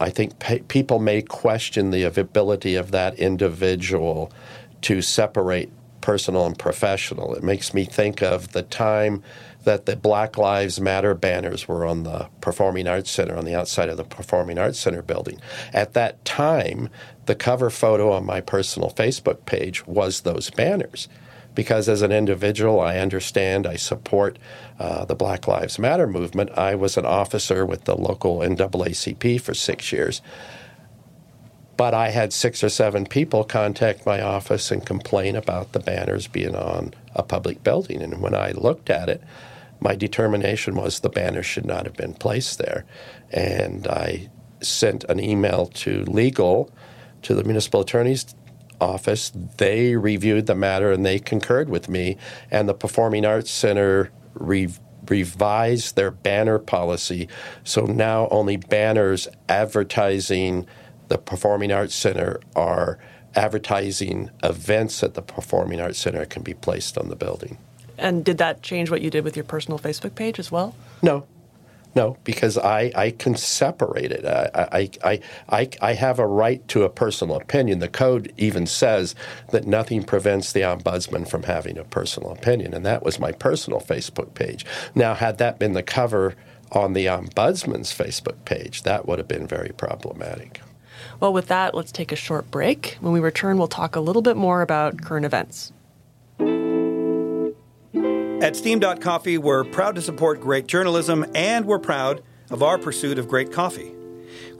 I 0.00 0.08
think 0.08 0.38
pe- 0.38 0.60
people 0.60 0.98
may 0.98 1.20
question 1.20 1.90
the 1.90 2.04
ability 2.04 2.74
of 2.74 2.90
that 2.90 3.18
individual 3.18 4.32
to 4.80 5.02
separate 5.02 5.70
personal 6.04 6.44
and 6.44 6.58
professional. 6.58 7.34
It 7.34 7.42
makes 7.42 7.72
me 7.72 7.86
think 7.86 8.22
of 8.22 8.52
the 8.52 8.62
time 8.62 9.22
that 9.64 9.86
the 9.86 9.96
Black 9.96 10.36
Lives 10.36 10.78
Matter 10.78 11.14
banners 11.14 11.66
were 11.66 11.86
on 11.86 12.02
the 12.02 12.28
Performing 12.42 12.86
Arts 12.86 13.10
Center, 13.10 13.34
on 13.34 13.46
the 13.46 13.54
outside 13.54 13.88
of 13.88 13.96
the 13.96 14.04
Performing 14.04 14.58
Arts 14.58 14.78
Center 14.78 15.00
building. 15.00 15.40
At 15.72 15.94
that 15.94 16.22
time, 16.26 16.90
the 17.24 17.34
cover 17.34 17.70
photo 17.70 18.12
on 18.12 18.26
my 18.26 18.42
personal 18.42 18.90
Facebook 18.90 19.46
page 19.46 19.86
was 19.86 20.20
those 20.20 20.50
banners. 20.50 21.08
Because 21.54 21.88
as 21.88 22.02
an 22.02 22.12
individual, 22.12 22.80
I 22.80 22.98
understand, 22.98 23.66
I 23.66 23.76
support 23.76 24.38
uh, 24.78 25.06
the 25.06 25.14
Black 25.14 25.48
Lives 25.48 25.78
Matter 25.78 26.06
movement. 26.06 26.50
I 26.50 26.74
was 26.74 26.98
an 26.98 27.06
officer 27.06 27.64
with 27.64 27.84
the 27.84 27.96
local 27.96 28.40
NAACP 28.40 29.40
for 29.40 29.54
six 29.54 29.90
years. 29.90 30.20
But 31.76 31.94
I 31.94 32.10
had 32.10 32.32
six 32.32 32.62
or 32.62 32.68
seven 32.68 33.06
people 33.06 33.44
contact 33.44 34.06
my 34.06 34.20
office 34.20 34.70
and 34.70 34.84
complain 34.84 35.34
about 35.34 35.72
the 35.72 35.80
banners 35.80 36.28
being 36.28 36.54
on 36.54 36.94
a 37.14 37.22
public 37.22 37.64
building. 37.64 38.00
And 38.02 38.20
when 38.20 38.34
I 38.34 38.52
looked 38.52 38.90
at 38.90 39.08
it, 39.08 39.22
my 39.80 39.94
determination 39.94 40.76
was 40.76 41.00
the 41.00 41.08
banner 41.08 41.42
should 41.42 41.66
not 41.66 41.84
have 41.84 41.94
been 41.96 42.14
placed 42.14 42.58
there. 42.58 42.84
And 43.30 43.86
I 43.88 44.30
sent 44.60 45.04
an 45.04 45.20
email 45.20 45.66
to 45.66 46.04
legal, 46.04 46.70
to 47.22 47.34
the 47.34 47.44
municipal 47.44 47.80
attorney's 47.80 48.34
office. 48.80 49.32
They 49.58 49.96
reviewed 49.96 50.46
the 50.46 50.54
matter 50.54 50.92
and 50.92 51.04
they 51.04 51.18
concurred 51.18 51.68
with 51.68 51.88
me. 51.88 52.16
And 52.50 52.68
the 52.68 52.74
Performing 52.74 53.24
Arts 53.24 53.50
Center 53.50 54.10
re- 54.34 54.72
revised 55.08 55.96
their 55.96 56.10
banner 56.10 56.58
policy. 56.58 57.28
So 57.62 57.84
now 57.84 58.28
only 58.30 58.56
banners 58.56 59.28
advertising 59.48 60.66
the 61.08 61.18
Performing 61.18 61.72
Arts 61.72 61.94
Center 61.94 62.40
are 62.54 62.98
advertising 63.34 64.30
events 64.42 65.02
at 65.02 65.14
the 65.14 65.22
Performing 65.22 65.80
Arts 65.80 65.98
Center 65.98 66.24
can 66.24 66.42
be 66.42 66.54
placed 66.54 66.96
on 66.96 67.08
the 67.08 67.16
building. 67.16 67.58
And 67.98 68.24
did 68.24 68.38
that 68.38 68.62
change 68.62 68.90
what 68.90 69.02
you 69.02 69.10
did 69.10 69.24
with 69.24 69.36
your 69.36 69.44
personal 69.44 69.78
Facebook 69.78 70.14
page 70.14 70.38
as 70.38 70.50
well? 70.50 70.74
No. 71.02 71.26
No, 71.96 72.16
because 72.24 72.58
I, 72.58 72.90
I 72.96 73.10
can 73.12 73.36
separate 73.36 74.10
it. 74.10 74.24
I, 74.24 74.90
I, 75.04 75.20
I, 75.48 75.68
I 75.80 75.92
have 75.92 76.18
a 76.18 76.26
right 76.26 76.66
to 76.68 76.82
a 76.82 76.88
personal 76.88 77.36
opinion. 77.36 77.78
The 77.78 77.88
code 77.88 78.32
even 78.36 78.66
says 78.66 79.14
that 79.50 79.64
nothing 79.66 80.02
prevents 80.02 80.52
the 80.52 80.62
ombudsman 80.62 81.28
from 81.28 81.44
having 81.44 81.78
a 81.78 81.84
personal 81.84 82.32
opinion, 82.32 82.74
and 82.74 82.84
that 82.84 83.04
was 83.04 83.20
my 83.20 83.30
personal 83.30 83.80
Facebook 83.80 84.34
page. 84.34 84.66
Now, 84.96 85.14
had 85.14 85.38
that 85.38 85.60
been 85.60 85.74
the 85.74 85.84
cover 85.84 86.34
on 86.72 86.94
the 86.94 87.06
ombudsman's 87.06 87.96
Facebook 87.96 88.44
page, 88.44 88.82
that 88.82 89.06
would 89.06 89.18
have 89.18 89.28
been 89.28 89.46
very 89.46 89.70
problematic. 89.70 90.60
Well, 91.24 91.32
with 91.32 91.46
that, 91.46 91.74
let's 91.74 91.90
take 91.90 92.12
a 92.12 92.16
short 92.16 92.50
break. 92.50 92.98
When 93.00 93.14
we 93.14 93.18
return, 93.18 93.56
we'll 93.56 93.66
talk 93.66 93.96
a 93.96 94.00
little 94.00 94.20
bit 94.20 94.36
more 94.36 94.60
about 94.60 95.00
current 95.00 95.24
events. 95.24 95.72
At 96.38 96.44
SteamDot 98.52 99.00
Coffee, 99.00 99.38
we're 99.38 99.64
proud 99.64 99.94
to 99.94 100.02
support 100.02 100.38
great 100.38 100.66
journalism 100.66 101.24
and 101.34 101.64
we're 101.64 101.78
proud 101.78 102.22
of 102.50 102.62
our 102.62 102.76
pursuit 102.76 103.18
of 103.18 103.26
great 103.26 103.50
coffee. 103.50 103.90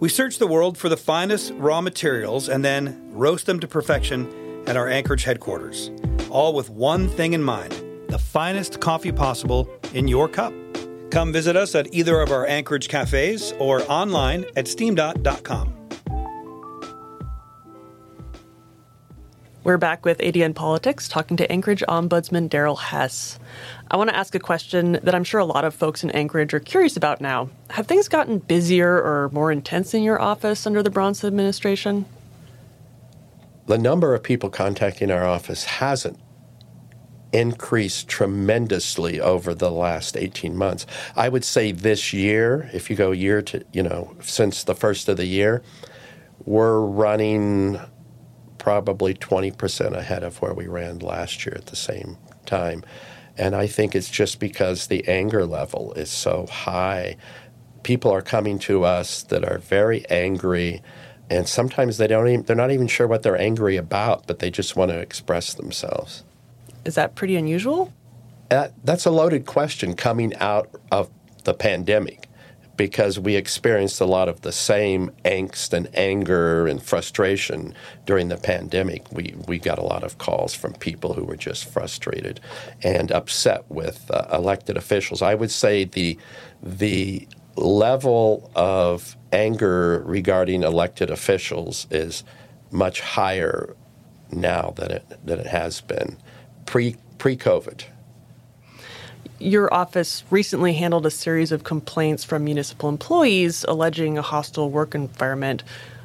We 0.00 0.09
search 0.09 0.38
the 0.38 0.47
world 0.47 0.78
for 0.78 0.88
the 0.88 0.97
finest 0.97 1.52
raw 1.56 1.83
materials 1.83 2.49
and 2.49 2.64
then 2.64 3.12
roast 3.12 3.44
them 3.44 3.61
to 3.61 3.68
perfection 3.68 4.64
at 4.66 4.75
our 4.75 4.88
Anchorage 4.88 5.25
headquarters, 5.25 5.90
all 6.30 6.54
with 6.54 6.71
one 6.71 7.11
thing 7.11 7.35
in 7.35 7.42
mind 7.42 7.75
the 8.09 8.18
finest 8.18 8.80
coffee 8.80 9.12
possible 9.12 9.68
in 9.92 10.09
your 10.09 10.30
cup. 10.30 10.54
Come 11.11 11.30
visit 11.30 11.56
us 11.56 11.75
at 11.75 11.92
either 11.92 12.23
of 12.23 12.30
our 12.30 12.47
Anchorage 12.47 12.88
cafes 12.88 13.52
or 13.59 13.83
online 13.83 14.47
at 14.56 14.66
steam.com. 14.66 15.84
We're 19.64 19.78
back 19.78 20.04
with 20.04 20.18
ADN 20.18 20.54
Politics, 20.54 21.09
talking 21.09 21.38
to 21.38 21.50
Anchorage 21.50 21.83
Ombudsman 21.88 22.50
Darrel 22.50 22.76
Hess. 22.76 23.38
I 23.90 23.97
want 23.97 24.11
to 24.11 24.16
ask 24.16 24.35
a 24.35 24.38
question 24.38 25.00
that 25.02 25.14
I'm 25.14 25.25
sure 25.25 25.40
a 25.40 25.47
lot 25.47 25.64
of 25.64 25.75
folks 25.75 26.04
in 26.04 26.11
Anchorage 26.11 26.52
are 26.52 26.61
curious 26.61 26.99
about 26.99 27.23
now. 27.23 27.49
Have 27.71 27.87
things 27.87 28.06
gotten 28.06 28.40
busier 28.40 28.94
or 28.94 29.30
more 29.33 29.50
intense 29.50 29.94
in 29.94 30.02
your 30.02 30.21
office 30.21 30.66
under 30.66 30.83
the 30.83 30.90
Bronson 30.90 31.28
administration? 31.28 32.04
The 33.64 33.78
number 33.78 34.14
of 34.14 34.23
people 34.23 34.50
contacting 34.50 35.11
our 35.11 35.25
office 35.25 35.64
hasn't 35.64 36.21
increased 37.33 38.06
tremendously 38.06 39.18
over 39.18 39.54
the 39.54 39.71
last 39.71 40.14
18 40.14 40.59
months. 40.59 40.85
I 41.16 41.30
would 41.30 41.42
say 41.42 41.73
this 41.73 42.12
year, 42.12 42.68
if 42.75 42.90
you 42.90 42.97
go 42.97 43.12
year 43.12 43.40
to, 43.40 43.64
you 43.73 43.83
know, 43.83 44.14
since 44.21 44.62
the 44.62 44.75
first 44.75 45.09
of 45.09 45.16
the 45.16 45.25
year, 45.25 45.62
we're 46.44 46.80
running 46.80 47.80
probably 48.64 49.12
20% 49.12 49.92
ahead 49.92 50.23
of 50.23 50.40
where 50.40 50.54
we 50.54 50.66
ran 50.66 50.99
last 51.00 51.44
year 51.44 51.54
at 51.54 51.66
the 51.66 51.76
same 51.76 52.16
time. 52.47 52.83
And 53.37 53.54
I 53.54 53.66
think 53.66 53.94
it's 53.94 54.09
just 54.09 54.40
because 54.40 54.87
the 54.87 55.06
anger 55.06 55.44
level 55.44 55.92
is 55.92 56.11
so 56.11 56.47
high. 56.47 57.18
People 57.83 58.11
are 58.11 58.23
coming 58.23 58.59
to 58.61 58.85
us 58.85 59.23
that 59.25 59.44
are 59.44 59.59
very 59.59 60.09
angry 60.09 60.80
and 61.28 61.47
sometimes 61.47 61.99
they 61.99 62.06
don't 62.06 62.26
even, 62.26 62.42
they're 62.47 62.56
not 62.56 62.71
even 62.71 62.87
sure 62.87 63.06
what 63.06 63.23
they're 63.23 63.37
angry 63.37 63.76
about, 63.76 64.26
but 64.26 64.38
they 64.38 64.50
just 64.50 64.76
want 64.76 64.90
to 64.90 64.99
express 64.99 65.52
themselves. 65.52 66.25
Is 66.87 66.94
that 66.94 67.14
pretty 67.14 67.37
unusual? 67.37 67.92
That, 68.49 68.73
that's 68.83 69.04
a 69.04 69.11
loaded 69.11 69.44
question 69.44 69.94
coming 69.94 70.35
out 70.37 70.71
of 70.90 71.11
the 71.44 71.52
pandemic 71.52 72.24
because 72.76 73.19
we 73.19 73.37
experienced 73.37 74.00
a 74.00 74.04
lot 74.04 74.28
of 74.28 74.40
the 74.40 74.52
same 74.52 75.11
angst 75.25 75.73
and 75.73 75.88
anger 75.95 76.66
and 76.66 76.83
frustration 76.83 77.75
during 78.07 78.28
the 78.28 78.37
pandemic. 78.37 79.11
We, 79.12 79.35
we 79.47 79.59
got 79.59 79.78
a 79.78 79.83
lot 79.83 80.02
of 80.02 80.19
calls 80.19 80.54
from 80.54 80.75
people 80.75 81.14
who 81.14 81.25
were 81.25 81.37
just 81.37 81.66
frustrated 81.66 82.40
and 82.83 83.12
upset 83.12 83.64
with 83.71 84.11
uh, 84.11 84.26
elected 84.33 84.76
officials. 84.76 85.23
I 85.23 85.35
would 85.35 85.50
say 85.50 85.85
the, 85.85 86.19
the 86.62 87.28
level 87.57 88.50
of 88.57 89.16
anger 89.33 90.02
regarding 90.04 90.62
elected 90.62 91.11
officials 91.11 91.87
is 91.90 92.25
much 92.71 93.00
higher 93.00 93.76
now 94.33 94.73
than 94.76 94.90
it, 94.90 95.04
than 95.25 95.38
it 95.38 95.47
has 95.47 95.81
been 95.81 96.16
pre 96.66 96.97
pre 97.19 97.37
COVID 97.37 97.85
your 99.45 99.73
office 99.73 100.25
recently 100.31 100.73
handled 100.73 101.07
a 101.07 101.11
series 101.11 101.53
of 101.53 101.65
complaints 101.65 102.25
from 102.25 102.45
municipal 102.45 102.89
employees 102.89 103.65
alleging 103.69 104.17
a 104.17 104.23
hostile 104.23 104.71
work 104.71 104.95
environment. 104.95 105.63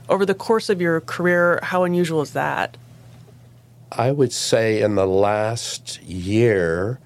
Over 0.10 0.26
the 0.26 0.36
course 0.36 0.70
of 0.70 0.82
your 0.82 1.02
career, 1.02 1.60
how 1.64 1.84
unusual 1.84 2.22
is 2.22 2.34
that? 2.34 2.78
I 3.92 4.12
would 4.12 4.34
say 4.34 4.82
in 4.82 4.96
the 4.96 5.08
last 5.08 6.02
year, 6.04 7.00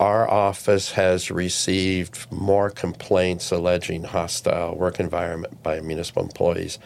our 0.00 0.28
office 0.28 0.92
has 0.92 1.30
received 1.30 2.26
more 2.32 2.70
complaints 2.70 3.52
alleging 3.52 4.04
hostile 4.04 4.74
work 4.74 4.98
environment 4.98 5.62
by 5.62 5.80
municipal 5.80 6.22
employees 6.22 6.78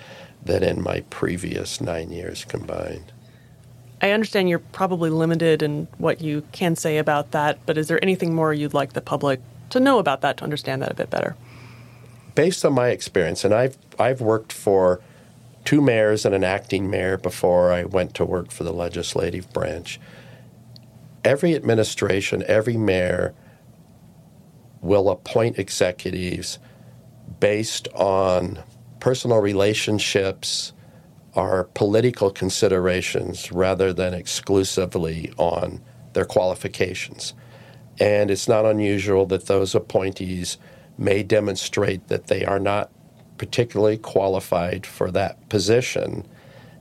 than 0.45 0.64
in 0.64 0.83
my 0.83 1.00
previous 1.09 1.81
nine 1.81 2.11
years 2.11 2.45
combined. 2.45 3.12
I 4.04 4.11
understand 4.12 4.49
you're 4.49 4.61
probably 4.61 5.11
limited 5.11 5.62
in 5.62 5.88
what 5.99 6.20
you 6.20 6.44
can 6.52 6.76
say 6.76 6.99
about 6.99 7.32
that, 7.32 7.58
but 7.66 7.76
is 7.76 7.88
there 7.88 7.99
anything 8.02 8.34
more 8.34 8.54
you'd 8.54 8.75
like 8.75 8.92
the 8.92 9.00
public 9.00 9.40
to 9.70 9.80
know 9.80 9.99
about 9.99 10.20
that 10.20 10.37
to 10.37 10.44
understand 10.44 10.82
that 10.82 10.92
a 10.92 10.94
bit 10.94 11.11
better? 11.11 11.34
based 12.34 12.64
on 12.64 12.73
my 12.73 12.88
experience, 12.88 13.44
and 13.44 13.54
I've 13.54 13.76
I've 13.99 14.20
worked 14.20 14.52
for 14.52 15.00
two 15.64 15.80
mayors 15.80 16.25
and 16.25 16.34
an 16.34 16.44
acting 16.44 16.90
mayor 16.90 17.16
before 17.16 17.73
I 17.73 17.84
went 17.84 18.14
to 18.14 18.25
work 18.25 18.50
for 18.50 18.64
the 18.64 18.73
legislative 18.73 19.50
branch. 19.52 20.00
Every 21.25 21.54
administration, 21.54 22.44
every 22.46 22.76
mayor 22.76 23.34
will 24.82 25.08
appoint 25.08 25.58
executives 25.58 26.58
based 27.40 27.88
on 27.94 28.62
personal 29.00 29.38
relationships 29.38 30.73
or 31.35 31.64
political 31.75 32.31
considerations 32.31 33.50
rather 33.50 33.93
than 33.93 34.14
exclusively 34.14 35.33
on 35.37 35.81
their 36.12 36.25
qualifications. 36.25 37.35
And 37.99 38.31
it's 38.31 38.49
not 38.49 38.64
unusual 38.64 39.26
that 39.26 39.47
those 39.47 39.75
appointees 39.75 40.59
may 40.97 41.23
demonstrate 41.23 42.09
that 42.09 42.29
they 42.29 42.45
are 42.45 42.61
not 42.61 42.91
particularly 43.37 43.99
qualified 43.99 44.87
for 44.87 45.11
that 45.11 45.49
position, 45.49 46.26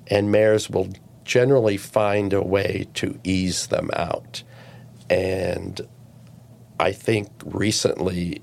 and 0.07 0.31
mayors 0.31 0.69
will 0.69 0.89
generally 1.23 1.77
find 1.77 2.33
a 2.33 2.41
way 2.41 2.87
to 2.93 3.19
ease 3.23 3.67
them 3.67 3.89
out. 3.95 4.43
And 5.09 5.81
I 6.79 6.91
think 6.91 7.29
recently, 7.45 8.41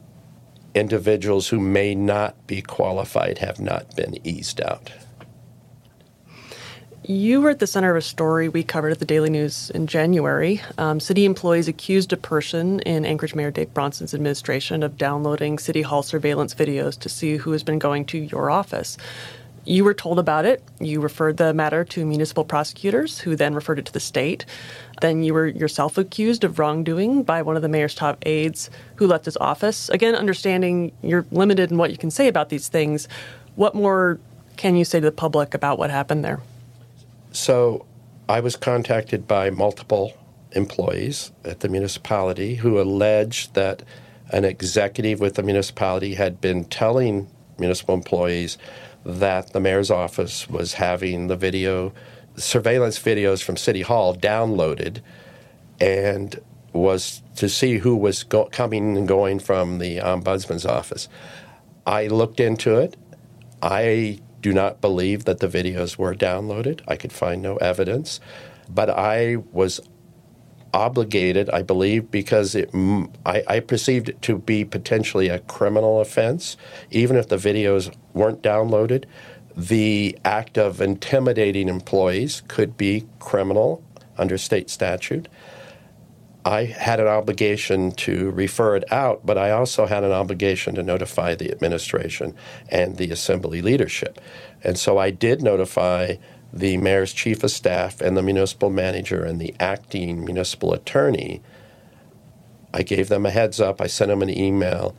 individuals 0.74 1.48
who 1.48 1.60
may 1.60 1.94
not 1.94 2.46
be 2.46 2.62
qualified 2.62 3.38
have 3.38 3.60
not 3.60 3.94
been 3.96 4.18
eased 4.26 4.60
out. 4.60 4.90
You 7.10 7.40
were 7.40 7.50
at 7.50 7.58
the 7.58 7.66
center 7.66 7.90
of 7.90 7.96
a 7.96 8.02
story 8.02 8.48
we 8.48 8.62
covered 8.62 8.92
at 8.92 9.00
the 9.00 9.04
Daily 9.04 9.30
News 9.30 9.70
in 9.70 9.88
January. 9.88 10.62
Um, 10.78 11.00
city 11.00 11.24
employees 11.24 11.66
accused 11.66 12.12
a 12.12 12.16
person 12.16 12.78
in 12.82 13.04
Anchorage 13.04 13.34
Mayor 13.34 13.50
Dave 13.50 13.74
Bronson's 13.74 14.14
administration 14.14 14.84
of 14.84 14.96
downloading 14.96 15.58
City 15.58 15.82
Hall 15.82 16.04
surveillance 16.04 16.54
videos 16.54 16.96
to 17.00 17.08
see 17.08 17.36
who 17.36 17.50
has 17.50 17.64
been 17.64 17.80
going 17.80 18.04
to 18.04 18.18
your 18.18 18.48
office. 18.48 18.96
You 19.64 19.82
were 19.82 19.92
told 19.92 20.20
about 20.20 20.44
it. 20.44 20.62
You 20.78 21.00
referred 21.00 21.36
the 21.36 21.52
matter 21.52 21.84
to 21.84 22.06
municipal 22.06 22.44
prosecutors, 22.44 23.18
who 23.18 23.34
then 23.34 23.56
referred 23.56 23.80
it 23.80 23.86
to 23.86 23.92
the 23.92 23.98
state. 23.98 24.44
Then 25.00 25.24
you 25.24 25.34
were 25.34 25.48
yourself 25.48 25.98
accused 25.98 26.44
of 26.44 26.60
wrongdoing 26.60 27.24
by 27.24 27.42
one 27.42 27.56
of 27.56 27.62
the 27.62 27.68
mayor's 27.68 27.96
top 27.96 28.18
aides 28.24 28.70
who 28.94 29.08
left 29.08 29.24
his 29.24 29.36
office. 29.38 29.88
Again, 29.88 30.14
understanding 30.14 30.92
you're 31.02 31.26
limited 31.32 31.72
in 31.72 31.76
what 31.76 31.90
you 31.90 31.98
can 31.98 32.12
say 32.12 32.28
about 32.28 32.50
these 32.50 32.68
things, 32.68 33.08
what 33.56 33.74
more 33.74 34.20
can 34.56 34.76
you 34.76 34.84
say 34.84 35.00
to 35.00 35.06
the 35.06 35.10
public 35.10 35.54
about 35.54 35.76
what 35.76 35.90
happened 35.90 36.24
there? 36.24 36.38
So 37.32 37.86
I 38.28 38.40
was 38.40 38.56
contacted 38.56 39.26
by 39.26 39.50
multiple 39.50 40.12
employees 40.52 41.32
at 41.44 41.60
the 41.60 41.68
municipality 41.68 42.56
who 42.56 42.80
alleged 42.80 43.54
that 43.54 43.82
an 44.32 44.44
executive 44.44 45.20
with 45.20 45.34
the 45.34 45.42
municipality 45.42 46.14
had 46.14 46.40
been 46.40 46.64
telling 46.64 47.28
municipal 47.58 47.94
employees 47.94 48.58
that 49.04 49.52
the 49.52 49.60
mayor's 49.60 49.90
office 49.90 50.48
was 50.48 50.74
having 50.74 51.28
the 51.28 51.36
video 51.36 51.92
surveillance 52.36 52.98
videos 52.98 53.42
from 53.42 53.56
city 53.56 53.82
hall 53.82 54.14
downloaded 54.14 55.00
and 55.80 56.40
was 56.72 57.22
to 57.36 57.48
see 57.48 57.78
who 57.78 57.96
was 57.96 58.22
go- 58.22 58.48
coming 58.52 58.96
and 58.96 59.08
going 59.08 59.38
from 59.38 59.78
the 59.78 59.98
ombudsman's 59.98 60.66
office. 60.66 61.08
I 61.86 62.06
looked 62.06 62.38
into 62.38 62.76
it. 62.76 62.96
I 63.62 64.20
do 64.40 64.52
not 64.52 64.80
believe 64.80 65.24
that 65.24 65.40
the 65.40 65.48
videos 65.48 65.96
were 65.96 66.14
downloaded. 66.14 66.80
I 66.88 66.96
could 66.96 67.12
find 67.12 67.42
no 67.42 67.56
evidence. 67.56 68.20
But 68.68 68.90
I 68.90 69.36
was 69.52 69.80
obligated, 70.72 71.50
I 71.50 71.62
believe, 71.62 72.10
because 72.10 72.54
it, 72.54 72.70
I, 73.26 73.42
I, 73.48 73.60
perceived 73.60 74.08
it 74.08 74.22
to 74.22 74.38
be 74.38 74.64
potentially 74.64 75.28
a 75.28 75.40
criminal 75.40 76.00
offense, 76.00 76.56
even 76.90 77.16
if 77.16 77.28
the 77.28 77.36
videos 77.36 77.94
weren't 78.14 78.42
downloaded. 78.42 79.04
The 79.56 80.16
act 80.24 80.56
of 80.56 80.80
intimidating 80.80 81.68
employees 81.68 82.42
could 82.46 82.76
be 82.76 83.06
criminal 83.18 83.82
under 84.16 84.38
state 84.38 84.70
statute. 84.70 85.28
I 86.44 86.64
had 86.64 87.00
an 87.00 87.06
obligation 87.06 87.92
to 87.92 88.30
refer 88.30 88.76
it 88.76 88.90
out, 88.90 89.26
but 89.26 89.36
I 89.36 89.50
also 89.50 89.86
had 89.86 90.04
an 90.04 90.12
obligation 90.12 90.74
to 90.76 90.82
notify 90.82 91.34
the 91.34 91.50
administration 91.50 92.34
and 92.70 92.96
the 92.96 93.10
assembly 93.10 93.60
leadership. 93.60 94.18
And 94.62 94.78
so 94.78 94.96
I 94.96 95.10
did 95.10 95.42
notify 95.42 96.16
the 96.52 96.78
mayor's 96.78 97.12
chief 97.12 97.44
of 97.44 97.50
staff 97.50 98.00
and 98.00 98.16
the 98.16 98.22
municipal 98.22 98.70
manager 98.70 99.22
and 99.22 99.40
the 99.40 99.54
acting 99.60 100.24
municipal 100.24 100.72
attorney. 100.72 101.42
I 102.72 102.82
gave 102.82 103.08
them 103.08 103.26
a 103.26 103.30
heads 103.30 103.60
up, 103.60 103.80
I 103.80 103.86
sent 103.86 104.08
them 104.08 104.22
an 104.22 104.30
email 104.30 104.96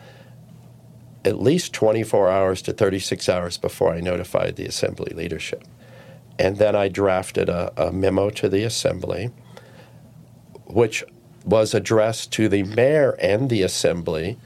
at 1.23 1.41
least 1.41 1.73
24 1.73 2.30
hours 2.30 2.62
to 2.63 2.73
36 2.73 3.30
hours 3.30 3.58
before 3.58 3.93
I 3.93 3.99
notified 3.99 4.56
the 4.56 4.65
assembly 4.65 5.13
leadership. 5.15 5.63
And 6.39 6.58
then 6.58 6.75
I 6.75 6.88
drafted 6.88 7.49
a, 7.49 7.71
a 7.77 7.91
memo 7.91 8.30
to 8.32 8.49
the 8.49 8.63
assembly, 8.63 9.30
which 10.65 11.04
was 11.43 11.73
addressed 11.73 12.32
to 12.34 12.47
the 12.47 12.63
mayor 12.63 13.12
and 13.19 13.49
the 13.49 13.62
assembly, 13.63 14.38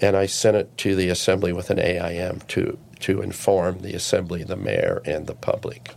and 0.00 0.16
I 0.16 0.26
sent 0.26 0.56
it 0.56 0.76
to 0.78 0.94
the 0.94 1.08
assembly 1.08 1.52
with 1.52 1.70
an 1.70 1.78
AIM 1.78 2.40
to, 2.48 2.78
to 3.00 3.22
inform 3.22 3.80
the 3.80 3.94
assembly, 3.94 4.44
the 4.44 4.56
mayor, 4.56 5.02
and 5.04 5.26
the 5.26 5.34
public 5.34 5.94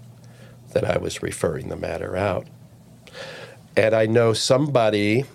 that 0.74 0.86
I 0.86 0.98
was 0.98 1.24
referring 1.24 1.70
the 1.70 1.76
matter 1.76 2.16
out. 2.16 2.48
And 3.76 3.94
I 3.94 4.06
know 4.06 4.34
somebody, 4.34 5.26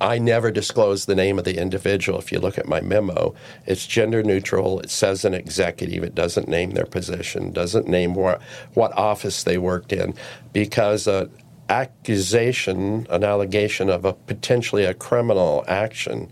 I 0.00 0.18
never 0.18 0.50
disclose 0.50 1.06
the 1.06 1.14
name 1.14 1.38
of 1.38 1.44
the 1.44 1.58
individual. 1.58 2.18
If 2.18 2.32
you 2.32 2.40
look 2.40 2.58
at 2.58 2.66
my 2.66 2.80
memo, 2.80 3.34
it's 3.66 3.86
gender 3.86 4.22
neutral. 4.22 4.80
It 4.80 4.90
says 4.90 5.24
an 5.24 5.34
executive. 5.34 6.02
It 6.02 6.14
doesn't 6.14 6.48
name 6.48 6.70
their 6.72 6.86
position, 6.86 7.52
doesn't 7.52 7.86
name 7.86 8.14
what, 8.14 8.42
what 8.74 8.92
office 8.98 9.44
they 9.44 9.58
worked 9.58 9.92
in, 9.92 10.14
because 10.52 11.06
uh, 11.06 11.28
accusation, 11.68 13.06
an 13.10 13.24
allegation 13.24 13.88
of 13.88 14.04
a 14.04 14.12
potentially 14.12 14.84
a 14.84 14.94
criminal 14.94 15.64
action, 15.66 16.30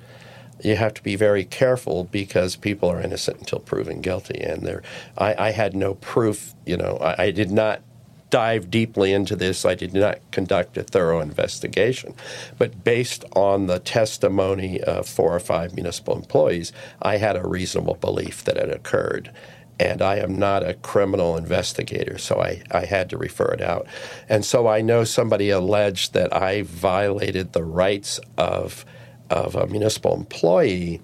you 0.63 0.77
have 0.77 0.95
to 0.95 1.03
be 1.03 1.17
very 1.17 1.45
careful 1.45 2.05
because 2.05 2.57
people 2.57 2.89
are 2.89 3.01
innocent 3.01 3.39
until 3.41 3.59
proven 3.59 4.01
guilty. 4.01 4.41
And 4.41 4.63
there, 4.63 4.83
I, 5.19 5.49
I 5.49 5.51
had 5.51 5.75
no 5.75 5.95
proof. 5.95 6.55
You 6.67 6.77
know, 6.77 6.99
I, 7.01 7.25
I 7.25 7.31
did 7.31 7.51
not 7.51 7.83
dive 8.31 8.71
deeply 8.71 9.13
into 9.13 9.37
this. 9.37 9.65
I 9.65 9.75
did 9.75 9.93
not 9.93 10.19
conduct 10.31 10.79
a 10.79 10.83
thorough 10.83 11.21
investigation. 11.21 12.15
But 12.57 12.83
based 12.83 13.25
on 13.37 13.67
the 13.67 13.79
testimony 13.79 14.81
of 14.81 15.07
four 15.07 15.35
or 15.35 15.41
five 15.41 15.75
municipal 15.75 16.17
employees, 16.17 16.73
I 17.03 17.19
had 17.19 17.37
a 17.37 17.47
reasonable 17.47 17.97
belief 17.97 18.45
that 18.45 18.57
it 18.57 18.75
occurred 18.75 19.31
and 19.79 20.03
I 20.03 20.17
am 20.17 20.39
not 20.39 20.67
a 20.67 20.75
criminal 20.75 21.37
investigator, 21.37 22.19
so 22.19 22.41
I, 22.41 22.63
I 22.71 22.85
had 22.85 23.11
to 23.11 23.19
refer 23.19 23.47
it 23.53 23.61
out. 23.61 23.87
And 24.29 24.45
so 24.45 24.69
I 24.69 24.81
know 24.81 25.05
somebody 25.05 25.51
alleged 25.51 26.13
that 26.15 26.35
I 26.35 26.63
violated 26.63 27.53
the 27.53 27.65
rights 27.65 28.21
of, 28.37 28.85
of 29.31 29.55
a 29.55 29.67
municipal 29.67 30.15
employee 30.15 31.01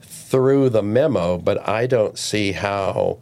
through 0.00 0.70
the 0.70 0.82
memo, 0.82 1.38
but 1.38 1.68
I 1.68 1.86
don't 1.86 2.18
see 2.18 2.52
how 2.52 3.18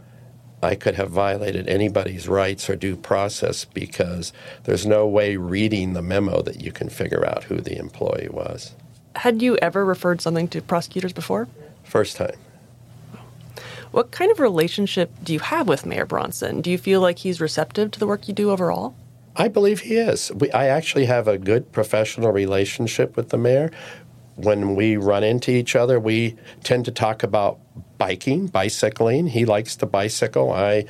I 0.62 0.74
could 0.74 0.94
have 0.94 1.10
violated 1.10 1.68
anybody's 1.68 2.26
rights 2.26 2.70
or 2.70 2.76
due 2.76 2.96
process 2.96 3.66
because 3.66 4.32
there's 4.64 4.86
no 4.86 5.06
way 5.06 5.36
reading 5.36 5.92
the 5.92 6.02
memo 6.02 6.40
that 6.42 6.62
you 6.62 6.72
can 6.72 6.88
figure 6.88 7.26
out 7.26 7.44
who 7.44 7.56
the 7.56 7.76
employee 7.76 8.28
was. 8.30 8.74
Had 9.16 9.42
you 9.42 9.56
ever 9.58 9.84
referred 9.84 10.20
something 10.22 10.48
to 10.48 10.62
prosecutors 10.62 11.12
before? 11.12 11.48
First 11.82 12.16
time. 12.16 12.36
What 13.94 14.10
kind 14.10 14.32
of 14.32 14.40
relationship 14.40 15.12
do 15.22 15.32
you 15.32 15.38
have 15.38 15.68
with 15.68 15.86
Mayor 15.86 16.04
Bronson? 16.04 16.62
Do 16.62 16.68
you 16.68 16.78
feel 16.78 17.00
like 17.00 17.20
he's 17.20 17.40
receptive 17.40 17.92
to 17.92 18.00
the 18.00 18.08
work 18.08 18.26
you 18.26 18.34
do 18.34 18.50
overall? 18.50 18.96
I 19.36 19.46
believe 19.46 19.78
he 19.78 19.94
is. 19.94 20.32
We, 20.32 20.50
I 20.50 20.66
actually 20.66 21.04
have 21.04 21.28
a 21.28 21.38
good 21.38 21.70
professional 21.70 22.32
relationship 22.32 23.16
with 23.16 23.28
the 23.28 23.38
mayor. 23.38 23.70
When 24.34 24.74
we 24.74 24.96
run 24.96 25.22
into 25.22 25.52
each 25.52 25.76
other, 25.76 26.00
we 26.00 26.34
tend 26.64 26.86
to 26.86 26.90
talk 26.90 27.22
about 27.22 27.60
biking, 27.96 28.48
bicycling. 28.48 29.28
He 29.28 29.44
likes 29.44 29.76
to 29.76 29.86
bicycle. 29.86 30.50
I, 30.50 30.86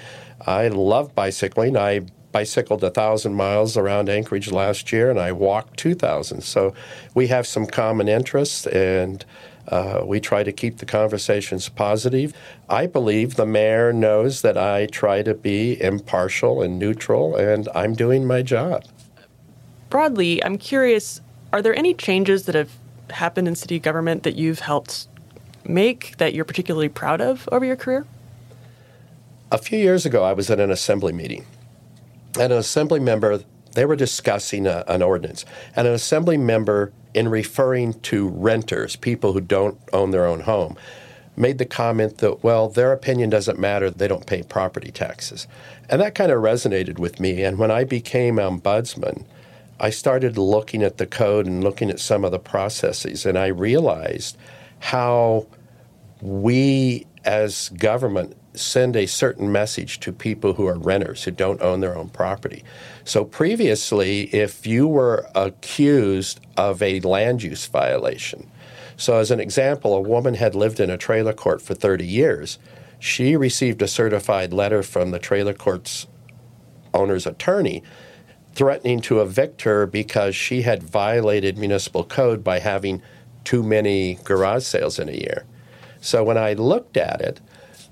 I 0.46 0.68
love 0.68 1.14
bicycling. 1.14 1.76
I 1.76 2.06
bicycled 2.32 2.82
a 2.82 2.90
thousand 2.90 3.34
miles 3.34 3.76
around 3.76 4.08
Anchorage 4.08 4.50
last 4.50 4.92
year, 4.92 5.10
and 5.10 5.20
I 5.20 5.30
walked 5.30 5.76
two 5.76 5.94
thousand. 5.94 6.40
So 6.40 6.72
we 7.14 7.26
have 7.26 7.46
some 7.46 7.66
common 7.66 8.08
interests, 8.08 8.66
and 8.66 9.26
uh, 9.74 10.04
we 10.06 10.20
try 10.20 10.44
to 10.44 10.52
keep 10.52 10.78
the 10.78 10.86
conversations 10.86 11.68
positive. 11.68 12.32
I 12.68 12.86
believe 12.86 13.34
the 13.34 13.44
mayor 13.44 13.92
knows 13.92 14.42
that 14.42 14.56
I 14.56 14.86
try 14.86 15.22
to 15.22 15.34
be 15.34 15.82
impartial 15.82 16.62
and 16.62 16.78
neutral, 16.78 17.34
and 17.34 17.68
I'm 17.74 17.94
doing 17.94 18.24
my 18.24 18.40
job. 18.42 18.84
Broadly, 19.90 20.42
I'm 20.44 20.58
curious 20.58 21.20
are 21.52 21.60
there 21.60 21.74
any 21.74 21.92
changes 21.92 22.44
that 22.46 22.54
have 22.54 22.70
happened 23.10 23.48
in 23.48 23.56
city 23.56 23.80
government 23.80 24.22
that 24.22 24.36
you've 24.36 24.60
helped 24.60 25.08
make 25.64 26.16
that 26.18 26.34
you're 26.34 26.44
particularly 26.44 26.88
proud 26.88 27.20
of 27.20 27.48
over 27.50 27.64
your 27.64 27.76
career? 27.76 28.06
A 29.50 29.58
few 29.58 29.78
years 29.78 30.06
ago, 30.06 30.22
I 30.22 30.34
was 30.34 30.50
at 30.50 30.60
an 30.60 30.70
assembly 30.70 31.12
meeting, 31.12 31.46
and 32.38 32.52
an 32.52 32.58
assembly 32.58 33.00
member, 33.00 33.40
they 33.72 33.86
were 33.86 33.96
discussing 33.96 34.68
a, 34.68 34.84
an 34.86 35.02
ordinance, 35.02 35.44
and 35.74 35.88
an 35.88 35.94
assembly 35.94 36.38
member 36.38 36.92
in 37.14 37.28
referring 37.28 37.94
to 38.00 38.28
renters, 38.28 38.96
people 38.96 39.32
who 39.32 39.40
don't 39.40 39.78
own 39.92 40.10
their 40.10 40.26
own 40.26 40.40
home, 40.40 40.76
made 41.36 41.58
the 41.58 41.64
comment 41.64 42.18
that, 42.18 42.44
well, 42.44 42.68
their 42.68 42.92
opinion 42.92 43.30
doesn't 43.30 43.58
matter, 43.58 43.90
they 43.90 44.08
don't 44.08 44.26
pay 44.26 44.42
property 44.42 44.90
taxes. 44.90 45.46
And 45.88 46.00
that 46.00 46.14
kind 46.14 46.30
of 46.30 46.42
resonated 46.42 46.98
with 46.98 47.18
me. 47.18 47.42
And 47.42 47.58
when 47.58 47.70
I 47.70 47.84
became 47.84 48.36
ombudsman, 48.36 49.24
I 49.80 49.90
started 49.90 50.38
looking 50.38 50.82
at 50.82 50.98
the 50.98 51.06
code 51.06 51.46
and 51.46 51.64
looking 51.64 51.90
at 51.90 51.98
some 51.98 52.24
of 52.24 52.30
the 52.30 52.38
processes, 52.38 53.26
and 53.26 53.36
I 53.36 53.48
realized 53.48 54.36
how 54.78 55.46
we 56.20 57.06
as 57.24 57.70
government 57.70 58.36
send 58.54 58.94
a 58.94 59.06
certain 59.06 59.50
message 59.50 59.98
to 60.00 60.12
people 60.12 60.54
who 60.54 60.66
are 60.66 60.78
renters 60.78 61.24
who 61.24 61.32
don't 61.32 61.60
own 61.60 61.80
their 61.80 61.96
own 61.96 62.08
property. 62.08 62.62
So 63.04 63.24
previously, 63.24 64.34
if 64.34 64.66
you 64.66 64.88
were 64.88 65.26
accused 65.34 66.40
of 66.56 66.82
a 66.82 67.00
land 67.00 67.42
use 67.42 67.66
violation, 67.66 68.50
so 68.96 69.18
as 69.18 69.30
an 69.30 69.40
example, 69.40 69.94
a 69.94 70.00
woman 70.00 70.34
had 70.34 70.54
lived 70.54 70.80
in 70.80 70.88
a 70.88 70.96
trailer 70.96 71.32
court 71.32 71.60
for 71.60 71.74
30 71.74 72.06
years. 72.06 72.58
She 72.98 73.36
received 73.36 73.82
a 73.82 73.88
certified 73.88 74.52
letter 74.52 74.82
from 74.82 75.10
the 75.10 75.18
trailer 75.18 75.52
court's 75.52 76.06
owner's 76.94 77.26
attorney 77.26 77.82
threatening 78.54 79.00
to 79.00 79.20
evict 79.20 79.62
her 79.62 79.84
because 79.84 80.34
she 80.36 80.62
had 80.62 80.82
violated 80.82 81.58
municipal 81.58 82.04
code 82.04 82.44
by 82.44 82.60
having 82.60 83.02
too 83.42 83.62
many 83.62 84.14
garage 84.24 84.64
sales 84.64 84.98
in 84.98 85.08
a 85.08 85.12
year. 85.12 85.44
So 86.00 86.22
when 86.22 86.38
I 86.38 86.52
looked 86.52 86.96
at 86.96 87.20
it, 87.20 87.40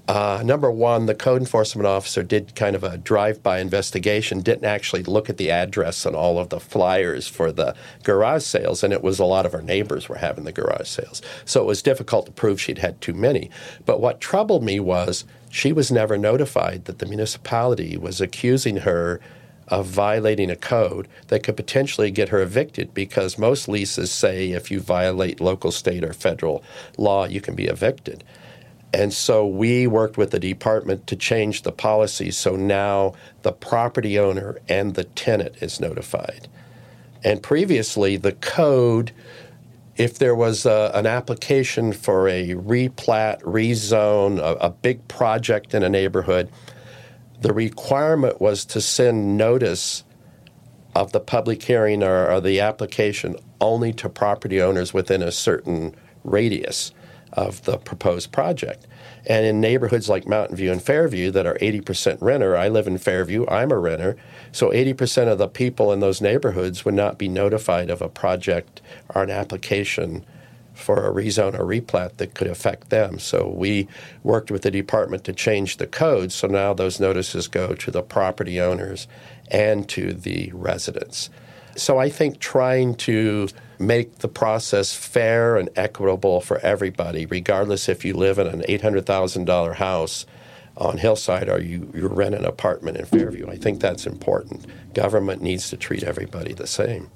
uh, 0.09 0.43
number 0.45 0.71
one, 0.71 1.07
the 1.07 1.15
code 1.15 1.41
enforcement 1.41 1.87
officer 1.87 2.23
did 2.23 2.57
kind 2.57 2.75
of 2.75 2.83
a 2.83 2.99
drive-by 2.99 3.61
investigation, 3.61 4.41
didn't 4.41 4.65
actually 4.65 5.05
look 5.05 5.31
at 5.31 5.37
the 5.37 5.51
address 5.51 6.05
on 6.05 6.15
all 6.15 6.39
of 6.39 6.49
the 6.49 6.59
flyers 6.59 7.29
for 7.29 7.53
the 7.53 7.75
garage 8.03 8.43
sales, 8.43 8.83
and 8.83 8.93
it 8.93 9.03
was 9.03 9.21
a 9.21 9.25
lot 9.25 9.47
of 9.47 9.53
her 9.53 9.63
neighbors 9.63 10.09
were 10.09 10.17
having 10.17 10.45
the 10.45 10.53
garage 10.53 10.89
sales. 10.89 11.23
So 11.45 11.61
it 11.61 11.67
was 11.67 11.83
difficult 11.83 12.27
to 12.27 12.33
prove 12.33 12.61
she'd 12.61 12.79
had 12.79 13.01
too 13.01 13.15
many. 13.15 13.49
But 13.87 14.01
what 14.01 14.21
troubled 14.21 14.65
me 14.65 14.81
was 14.81 15.25
she 15.51 15.73
was 15.73 15.93
never 15.93 16.19
notified 16.19 16.87
that 16.87 16.99
the 16.99 17.07
municipality 17.07 17.97
was 17.97 18.21
accusing 18.21 18.79
her 18.79 19.21
of 19.69 19.87
violating 19.87 20.51
a 20.51 20.57
code 20.57 21.07
that 21.29 21.43
could 21.43 21.57
potentially 21.57 22.11
get 22.11 22.31
her 22.31 22.43
evicted 22.43 22.93
because 22.93 23.39
most 23.39 23.69
leases 23.69 24.11
say 24.11 24.51
if 24.51 24.71
you 24.71 24.81
violate 24.81 25.41
local, 25.41 25.71
state, 25.71 26.05
or 26.05 26.13
federal 26.13 26.65
law, 26.99 27.25
you 27.25 27.41
can 27.41 27.55
be 27.55 27.67
evicted. 27.67 28.25
And 28.95 29.13
so 29.13 29.47
we 29.47 29.87
worked 29.87 30.19
with 30.19 30.33
the 30.33 30.39
department 30.39 31.07
to 31.07 31.17
change 31.17 31.63
the 31.63 31.73
policy 31.73 32.31
so 32.31 32.57
now 32.57 33.15
the 33.43 33.53
property 33.53 34.19
owner 34.19 34.59
and 34.69 34.95
the 34.95 35.05
tenant 35.05 35.57
is 35.61 35.81
notified. 35.81 36.49
And 37.25 37.43
previously, 37.43 38.17
the 38.17 38.33
code, 38.33 39.13
if 39.97 40.19
there 40.19 40.35
was 40.35 40.67
a, 40.67 40.91
an 40.95 41.07
application 41.07 41.93
for 41.93 42.29
a 42.29 42.49
replat, 42.55 43.41
rezone, 43.43 44.39
a, 44.39 44.67
a 44.67 44.71
big 44.71 45.07
project 45.09 45.73
in 45.73 45.83
a 45.83 45.89
neighborhood, 45.89 46.51
the 47.41 47.53
requirement 47.53 48.41
was 48.41 48.65
to 48.67 48.81
send 48.81 49.39
notice 49.39 50.05
of 50.95 51.13
the 51.13 51.21
public 51.21 51.63
hearing 51.63 52.03
or, 52.03 52.31
or, 52.31 52.41
the 52.41 52.61
application 52.61 53.35
only 53.63 53.95
to 53.95 54.09
property 54.11 54.61
owners 54.61 54.93
within 54.93 55.23
a 55.23 55.33
certain 55.33 55.95
radius 56.23 56.93
of 57.33 57.63
the 57.63 57.79
proposed 57.79 58.33
project. 58.33 58.87
And 59.27 59.47
in 59.47 59.61
neighborhoods 59.61 60.09
like 60.09 60.27
Mountain 60.27 60.57
View 60.57 60.73
and 60.73 60.83
Fairview 60.83 61.31
that 61.31 61.47
are 61.47 61.55
80% 61.55 62.19
renter, 62.21 62.57
I 62.57 62.69
live 62.69 62.87
in 62.87 62.99
Fairview, 62.99 63.47
I'm 63.47 63.71
a 63.71 63.79
renter, 63.79 64.17
so 64.51 64.71
80% 64.71 65.29
of 65.29 65.39
the 65.39 65.49
people 65.49 65.93
in 65.93 66.01
those 66.01 66.21
neighborhoods 66.21 66.85
would 66.85 66.95
not 66.95 67.19
be 67.19 67.29
notified 67.29 67.89
of 67.89 68.03
a 68.03 68.09
project 68.09 68.81
or 69.15 69.23
an 69.23 69.31
application 69.31 70.25
for 70.75 71.07
a 71.07 71.13
rezone 71.13 71.59
or 71.59 71.65
replat 71.65 72.17
that 72.17 72.35
could 72.35 72.49
affect 72.49 72.91
them. 72.91 73.19
So 73.19 73.49
we 73.49 73.89
worked 74.23 74.51
with 74.51 74.63
the 74.63 74.71
department 74.71 75.25
to 75.25 75.33
change 75.33 75.77
the 75.77 75.87
code 75.87 76.33
so 76.33 76.49
now 76.49 76.75
those 76.75 76.99
notices 76.99 77.47
go 77.47 77.75
to 77.75 77.91
the 77.91 78.03
property 78.03 78.61
owners 78.61 79.07
and 79.51 79.89
to 79.91 80.13
the 80.13 80.51
residents. 80.55 81.31
So 81.77 81.99
I 81.99 82.11
think 82.11 82.39
trying 82.39 82.95
to 82.97 83.49
make 83.79 84.19
the 84.19 84.29
process 84.29 84.95
fair 84.95 85.57
and 85.57 85.69
equitable 85.77 86.41
for 86.41 86.59
everybody, 86.59 87.27
regardless 87.27 87.89
if 87.89 88.05
you 88.05 88.15
live 88.15 88.39
in 88.39 88.47
an 88.47 88.63
$800,000 88.63 89.75
house 89.75 90.27
on 90.77 90.99
Hillside 90.99 91.49
or 91.49 91.61
you, 91.61 91.91
you 91.95 92.07
rent 92.09 92.35
an 92.35 92.45
apartment 92.45 92.97
in 92.97 93.05
Fairview. 93.05 93.49
I 93.49 93.57
think 93.57 93.81
that's 93.81 94.07
important. 94.07 94.67
Government 94.95 95.43
needs 95.43 95.69
to 95.71 95.77
treat 95.77 96.03
everybody 96.03 96.53
the 96.53 96.67
same. 96.67 97.11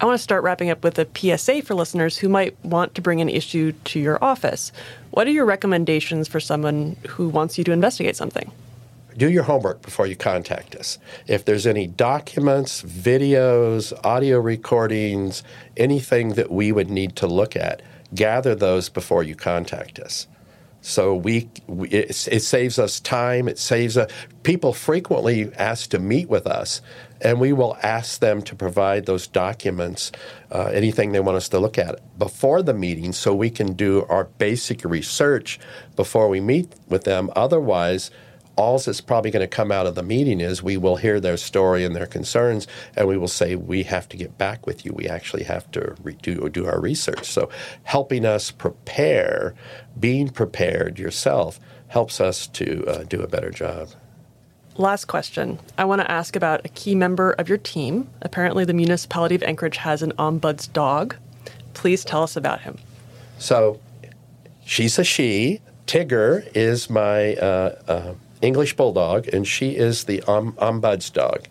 I 0.00 0.04
want 0.04 0.18
to 0.18 0.22
start 0.22 0.42
wrapping 0.42 0.68
up 0.70 0.84
with 0.84 0.98
a 0.98 1.08
PSA 1.14 1.62
for 1.62 1.74
listeners 1.74 2.18
who 2.18 2.28
might 2.28 2.62
want 2.62 2.94
to 2.96 3.00
bring 3.00 3.20
an 3.22 3.30
issue 3.30 3.72
to 3.84 3.98
your 3.98 4.22
office. 4.22 4.70
What 5.10 5.26
are 5.26 5.30
your 5.30 5.46
recommendations 5.46 6.28
for 6.28 6.38
someone 6.38 6.96
who 7.08 7.28
wants 7.28 7.56
you 7.56 7.64
to 7.64 7.72
investigate 7.72 8.14
something? 8.14 8.52
Do 9.16 9.30
your 9.30 9.44
homework 9.44 9.82
before 9.82 10.06
you 10.06 10.16
contact 10.16 10.74
us. 10.74 10.98
If 11.26 11.44
there's 11.44 11.66
any 11.66 11.86
documents, 11.86 12.82
videos, 12.82 13.92
audio 14.04 14.38
recordings, 14.38 15.42
anything 15.76 16.30
that 16.30 16.50
we 16.50 16.70
would 16.70 16.90
need 16.90 17.16
to 17.16 17.26
look 17.26 17.56
at, 17.56 17.80
gather 18.14 18.54
those 18.54 18.88
before 18.88 19.22
you 19.22 19.34
contact 19.34 19.98
us. 19.98 20.26
So 20.82 21.16
we, 21.16 21.48
it, 21.68 22.28
it, 22.28 22.42
saves 22.42 22.78
us 22.78 23.00
time. 23.00 23.48
It 23.48 23.58
saves 23.58 23.96
us. 23.96 24.08
People 24.44 24.72
frequently 24.72 25.52
ask 25.56 25.90
to 25.90 25.98
meet 25.98 26.28
with 26.28 26.46
us, 26.46 26.80
and 27.20 27.40
we 27.40 27.52
will 27.52 27.76
ask 27.82 28.20
them 28.20 28.40
to 28.42 28.54
provide 28.54 29.06
those 29.06 29.26
documents, 29.26 30.12
uh, 30.52 30.66
anything 30.66 31.10
they 31.10 31.18
want 31.18 31.38
us 31.38 31.48
to 31.48 31.58
look 31.58 31.76
at 31.76 31.98
before 32.20 32.62
the 32.62 32.72
meeting, 32.72 33.12
so 33.12 33.34
we 33.34 33.50
can 33.50 33.72
do 33.72 34.04
our 34.08 34.24
basic 34.38 34.84
research 34.84 35.58
before 35.96 36.28
we 36.28 36.40
meet 36.40 36.72
with 36.86 37.02
them. 37.02 37.30
Otherwise, 37.34 38.12
all 38.56 38.78
that's 38.78 39.00
probably 39.00 39.30
going 39.30 39.42
to 39.42 39.46
come 39.46 39.70
out 39.70 39.86
of 39.86 39.94
the 39.94 40.02
meeting 40.02 40.40
is 40.40 40.62
we 40.62 40.76
will 40.76 40.96
hear 40.96 41.20
their 41.20 41.36
story 41.36 41.84
and 41.84 41.94
their 41.94 42.06
concerns, 42.06 42.66
and 42.96 43.06
we 43.06 43.16
will 43.16 43.28
say, 43.28 43.54
We 43.54 43.82
have 43.84 44.08
to 44.08 44.16
get 44.16 44.38
back 44.38 44.66
with 44.66 44.84
you. 44.84 44.92
We 44.94 45.06
actually 45.06 45.44
have 45.44 45.70
to 45.72 45.94
re- 46.02 46.16
do, 46.22 46.48
do 46.48 46.66
our 46.66 46.80
research. 46.80 47.26
So, 47.26 47.50
helping 47.84 48.24
us 48.24 48.50
prepare, 48.50 49.54
being 49.98 50.30
prepared 50.30 50.98
yourself, 50.98 51.60
helps 51.88 52.20
us 52.20 52.46
to 52.48 52.84
uh, 52.86 53.04
do 53.04 53.20
a 53.20 53.28
better 53.28 53.50
job. 53.50 53.90
Last 54.78 55.06
question. 55.06 55.58
I 55.78 55.84
want 55.84 56.02
to 56.02 56.10
ask 56.10 56.36
about 56.36 56.64
a 56.64 56.68
key 56.68 56.94
member 56.94 57.32
of 57.32 57.48
your 57.48 57.58
team. 57.58 58.08
Apparently, 58.22 58.64
the 58.64 58.74
municipality 58.74 59.34
of 59.34 59.42
Anchorage 59.42 59.78
has 59.78 60.02
an 60.02 60.12
ombuds 60.12 60.70
dog. 60.72 61.16
Please 61.74 62.04
tell 62.04 62.22
us 62.22 62.36
about 62.36 62.62
him. 62.62 62.78
So, 63.38 63.80
she's 64.64 64.98
a 64.98 65.04
she. 65.04 65.60
Tigger 65.86 66.50
is 66.54 66.90
my 66.90 67.34
uh, 67.36 67.78
uh, 67.86 68.14
English 68.42 68.76
bulldog, 68.76 69.28
and 69.28 69.46
she 69.46 69.70
is 69.70 70.04
the 70.04 70.22
om- 70.22 70.52
ombuds 70.54 71.12
dog. 71.12 71.46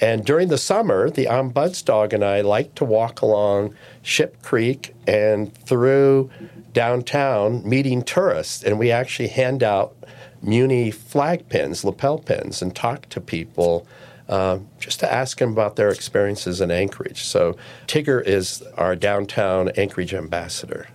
And 0.00 0.24
during 0.24 0.48
the 0.48 0.58
summer, 0.58 1.08
the 1.08 1.26
ombuds 1.26 1.84
dog 1.84 2.12
and 2.12 2.24
I 2.24 2.40
like 2.40 2.74
to 2.76 2.84
walk 2.84 3.22
along 3.22 3.74
Ship 4.02 4.40
Creek 4.42 4.94
and 5.06 5.54
through 5.54 6.30
downtown 6.72 7.66
meeting 7.68 8.02
tourists. 8.02 8.64
And 8.64 8.78
we 8.78 8.90
actually 8.90 9.28
hand 9.28 9.62
out 9.62 9.94
Muni 10.42 10.90
flag 10.90 11.48
pins, 11.48 11.84
lapel 11.84 12.18
pins, 12.18 12.60
and 12.60 12.74
talk 12.74 13.08
to 13.10 13.20
people 13.20 13.86
uh, 14.28 14.58
just 14.78 15.00
to 15.00 15.10
ask 15.10 15.38
them 15.38 15.52
about 15.52 15.76
their 15.76 15.90
experiences 15.90 16.60
in 16.60 16.70
Anchorage. 16.70 17.22
So 17.24 17.56
Tigger 17.86 18.22
is 18.22 18.62
our 18.76 18.96
downtown 18.96 19.70
Anchorage 19.70 20.12
ambassador. 20.12 20.88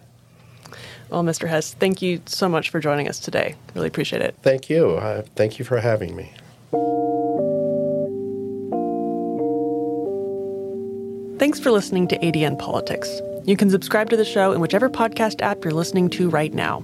Well, 1.09 1.23
Mr. 1.23 1.47
Hess, 1.47 1.73
thank 1.73 2.01
you 2.01 2.21
so 2.25 2.47
much 2.47 2.69
for 2.69 2.79
joining 2.79 3.07
us 3.07 3.19
today. 3.19 3.55
Really 3.73 3.87
appreciate 3.87 4.21
it. 4.21 4.35
Thank 4.41 4.69
you. 4.69 4.91
Uh, 4.91 5.23
thank 5.35 5.57
you 5.57 5.65
for 5.65 5.79
having 5.79 6.15
me. 6.15 6.31
Thanks 11.39 11.59
for 11.59 11.71
listening 11.71 12.07
to 12.09 12.17
ADN 12.19 12.59
Politics. 12.59 13.21
You 13.45 13.55
can 13.55 13.69
subscribe 13.69 14.09
to 14.09 14.17
the 14.17 14.25
show 14.25 14.51
in 14.51 14.59
whichever 14.59 14.89
podcast 14.89 15.41
app 15.41 15.63
you're 15.63 15.73
listening 15.73 16.09
to 16.11 16.29
right 16.29 16.53
now. 16.53 16.83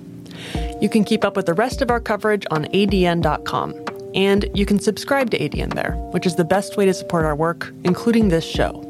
You 0.82 0.90
can 0.90 1.04
keep 1.04 1.24
up 1.24 1.36
with 1.36 1.46
the 1.46 1.54
rest 1.54 1.82
of 1.82 1.92
our 1.92 2.00
coverage 2.00 2.46
on 2.52 2.66
adn.com. 2.66 3.76
And 4.16 4.50
you 4.54 4.66
can 4.66 4.80
subscribe 4.80 5.30
to 5.32 5.40
ADN 5.40 5.74
there, 5.74 5.92
which 6.12 6.26
is 6.26 6.36
the 6.36 6.46
best 6.46 6.78
way 6.78 6.86
to 6.86 6.94
support 6.94 7.26
our 7.26 7.36
work, 7.36 7.74
including 7.84 8.30
this 8.30 8.46
show. 8.46 8.82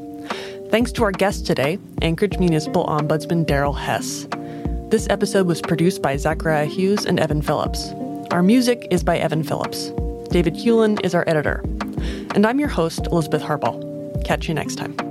Thanks 0.69 0.91
to 0.93 1.03
our 1.03 1.11
guest 1.11 1.47
today, 1.47 1.79
Anchorage 2.03 2.37
Municipal 2.37 2.85
Ombudsman 2.85 3.47
Darrel 3.47 3.73
Hess. 3.73 4.27
This 4.89 5.07
episode 5.09 5.47
was 5.47 5.61
produced 5.61 6.03
by 6.03 6.15
Zachariah 6.15 6.67
Hughes 6.67 7.05
and 7.05 7.19
Evan 7.19 7.41
Phillips. 7.41 7.91
Our 8.29 8.43
music 8.43 8.87
is 8.91 9.03
by 9.03 9.17
Evan 9.17 9.43
Phillips. 9.43 9.89
David 10.29 10.53
Hulen 10.53 11.03
is 11.03 11.15
our 11.15 11.27
editor. 11.27 11.61
And 12.35 12.45
I'm 12.45 12.59
your 12.59 12.69
host, 12.69 13.07
Elizabeth 13.07 13.41
Harball. 13.41 14.23
Catch 14.23 14.47
you 14.47 14.53
next 14.53 14.75
time. 14.75 15.04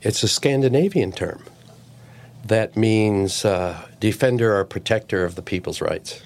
It's 0.00 0.22
a 0.22 0.28
Scandinavian 0.28 1.10
term 1.10 1.44
that 2.44 2.76
means 2.76 3.44
uh, 3.44 3.86
defender 3.98 4.56
or 4.56 4.64
protector 4.64 5.24
of 5.24 5.34
the 5.34 5.42
people's 5.42 5.80
rights. 5.80 6.22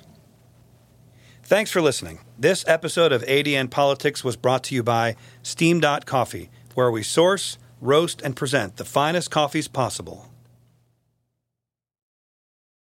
Thanks 1.43 1.71
for 1.71 1.81
listening. 1.81 2.21
This 2.39 2.65
episode 2.69 3.13
of 3.13 3.23
ADN 3.23 3.71
Politics 3.71 4.23
was 4.23 4.37
brought 4.37 4.65
to 4.65 4.75
you 4.75 4.83
by 4.83 5.17
Steam 5.43 5.81
Coffee, 5.81 6.51
where 6.75 6.91
we 6.91 7.03
source, 7.03 7.57
roast, 7.81 8.21
and 8.21 8.37
present 8.37 8.77
the 8.77 8.85
finest 8.85 9.31
coffees 9.31 9.69
possible. 9.69 10.32